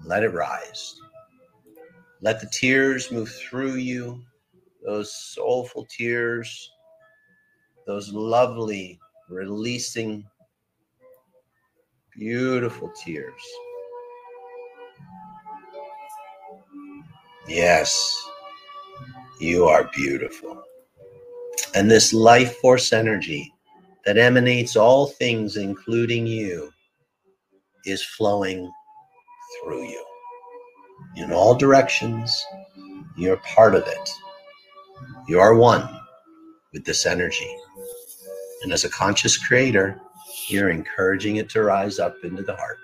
Let 0.04 0.22
it 0.22 0.30
rise. 0.32 0.94
Let 2.22 2.40
the 2.40 2.48
tears 2.50 3.12
move 3.12 3.28
through 3.28 3.74
you, 3.74 4.22
those 4.82 5.14
soulful 5.14 5.86
tears, 5.94 6.70
those 7.86 8.10
lovely, 8.12 8.98
releasing, 9.28 10.24
beautiful 12.18 12.90
tears. 13.00 13.42
Yes, 17.46 18.28
you 19.40 19.64
are 19.64 19.88
beautiful. 19.94 20.62
And 21.74 21.90
this 21.90 22.12
life 22.12 22.56
force 22.56 22.92
energy 22.92 23.52
that 24.04 24.18
emanates 24.18 24.74
all 24.74 25.06
things, 25.06 25.56
including 25.56 26.26
you, 26.26 26.72
is 27.84 28.04
flowing 28.04 28.70
through 29.62 29.84
you 29.84 30.04
in 31.16 31.32
all 31.32 31.54
directions. 31.54 32.44
You're 33.16 33.36
part 33.38 33.74
of 33.74 33.86
it. 33.86 34.10
You 35.28 35.38
are 35.38 35.54
one 35.54 35.88
with 36.72 36.84
this 36.84 37.06
energy. 37.06 37.56
And 38.62 38.72
as 38.72 38.84
a 38.84 38.90
conscious 38.90 39.36
creator, 39.36 40.00
you're 40.50 40.70
encouraging 40.70 41.36
it 41.36 41.48
to 41.50 41.62
rise 41.62 41.98
up 41.98 42.16
into 42.22 42.42
the 42.42 42.56
heart. 42.56 42.78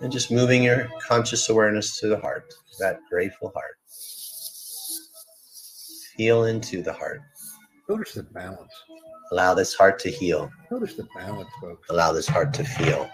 And 0.00 0.12
just 0.12 0.30
moving 0.30 0.64
your 0.64 0.88
conscious 1.06 1.48
awareness 1.48 2.00
to 2.00 2.08
the 2.08 2.18
heart, 2.18 2.52
that 2.80 2.98
grateful 3.08 3.52
heart. 3.54 3.76
Feel 6.16 6.44
into 6.44 6.82
the 6.82 6.92
heart. 6.92 7.20
Notice 7.88 8.14
the 8.14 8.22
balance. 8.24 8.72
Allow 9.30 9.54
this 9.54 9.74
heart 9.74 9.98
to 10.00 10.10
heal. 10.10 10.50
Notice 10.70 10.94
the 10.94 11.06
balance, 11.14 11.48
folks. 11.60 11.88
allow 11.88 12.12
this 12.12 12.28
heart 12.28 12.52
to 12.54 12.64
feel. 12.64 13.08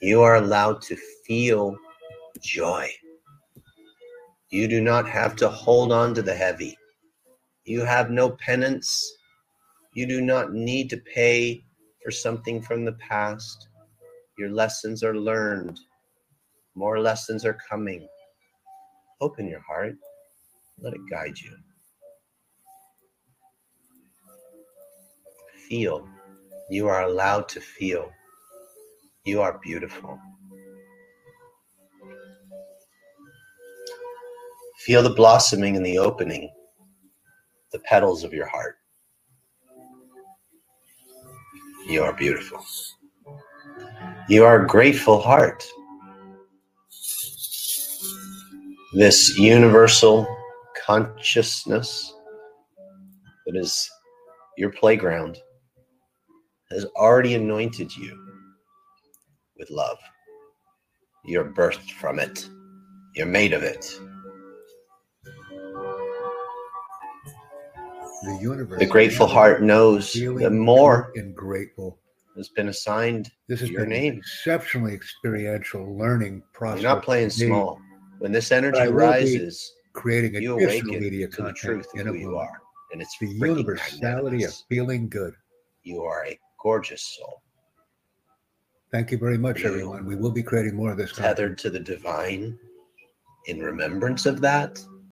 You 0.00 0.22
are 0.22 0.36
allowed 0.36 0.82
to 0.82 0.96
feel 1.26 1.76
joy. 2.40 2.88
You 4.50 4.68
do 4.68 4.80
not 4.80 5.08
have 5.08 5.34
to 5.36 5.48
hold 5.48 5.90
on 5.92 6.14
to 6.14 6.22
the 6.22 6.34
heavy. 6.34 6.76
You 7.64 7.84
have 7.84 8.10
no 8.10 8.30
penance. 8.30 9.12
You 9.96 10.06
do 10.06 10.20
not 10.20 10.52
need 10.52 10.90
to 10.90 10.98
pay 10.98 11.64
for 12.04 12.10
something 12.10 12.60
from 12.60 12.84
the 12.84 12.92
past. 12.92 13.68
Your 14.38 14.50
lessons 14.50 15.02
are 15.02 15.16
learned. 15.16 15.80
More 16.74 17.00
lessons 17.00 17.46
are 17.46 17.56
coming. 17.70 18.06
Open 19.22 19.48
your 19.48 19.62
heart. 19.62 19.94
Let 20.78 20.92
it 20.92 21.00
guide 21.10 21.38
you. 21.38 21.56
Feel 25.66 26.06
You 26.68 26.88
are 26.88 27.04
allowed 27.04 27.48
to 27.48 27.60
feel. 27.62 28.12
You 29.24 29.40
are 29.40 29.58
beautiful. 29.64 30.18
Feel 34.80 35.02
the 35.02 35.14
blossoming 35.14 35.74
and 35.74 35.86
the 35.86 35.96
opening, 35.96 36.50
the 37.72 37.78
petals 37.78 38.24
of 38.24 38.34
your 38.34 38.46
heart. 38.46 38.76
You 41.88 42.02
are 42.02 42.12
beautiful. 42.12 42.64
You 44.28 44.44
are 44.44 44.64
a 44.64 44.66
grateful 44.66 45.20
heart. 45.20 45.64
This 48.92 49.38
universal 49.38 50.26
consciousness 50.84 52.12
that 53.46 53.54
is 53.54 53.88
your 54.56 54.70
playground 54.72 55.38
has 56.72 56.84
already 56.96 57.34
anointed 57.34 57.96
you 57.96 58.18
with 59.56 59.70
love. 59.70 59.98
You're 61.24 61.52
birthed 61.52 61.90
from 61.92 62.18
it, 62.18 62.48
you're 63.14 63.26
made 63.26 63.52
of 63.52 63.62
it. 63.62 63.96
The 68.26 68.38
universe. 68.42 68.80
The 68.80 68.86
grateful 68.86 69.26
heart 69.26 69.62
knows 69.62 70.12
that 70.12 70.50
more 70.50 71.12
and 71.14 71.34
grateful. 71.34 71.98
has 72.36 72.48
been 72.48 72.68
assigned. 72.68 73.30
This 73.48 73.62
is 73.62 73.70
Your 73.70 73.86
name. 73.86 74.18
exceptionally 74.18 74.92
experiential 74.92 75.96
learning 75.96 76.42
process. 76.52 76.82
You're 76.82 76.94
not 76.94 77.04
playing 77.04 77.30
small. 77.30 77.80
When 78.18 78.32
this 78.32 78.50
energy 78.50 78.88
rises, 78.88 79.72
Creating 79.92 80.42
you 80.42 80.54
awaken 80.54 80.90
media 80.90 81.26
to 81.28 81.42
the 81.44 81.52
truth 81.54 81.86
of 81.94 82.00
in 82.00 82.06
who 82.06 82.14
you 82.14 82.36
are. 82.36 82.60
And 82.92 83.00
it's 83.00 83.16
The 83.18 83.28
universality 83.28 84.44
of 84.44 84.54
feeling 84.68 85.08
good. 85.08 85.34
You 85.84 86.02
are 86.02 86.26
a 86.26 86.38
gorgeous 86.62 87.02
soul, 87.16 87.42
Thank 88.92 89.10
you 89.10 89.18
very 89.18 89.38
much, 89.38 89.60
You 89.62 89.68
everyone. 89.68 90.04
We 90.04 90.16
will 90.16 90.30
be 90.32 90.42
creating 90.42 90.74
more 90.74 90.90
of 90.90 90.98
this 90.98 91.12
content. 91.12 91.58
to 91.60 91.70
the 91.70 91.80
divine. 91.80 92.58
In 93.46 93.60
remembrance 93.60 94.26
of 94.26 94.40
that, 94.40 94.84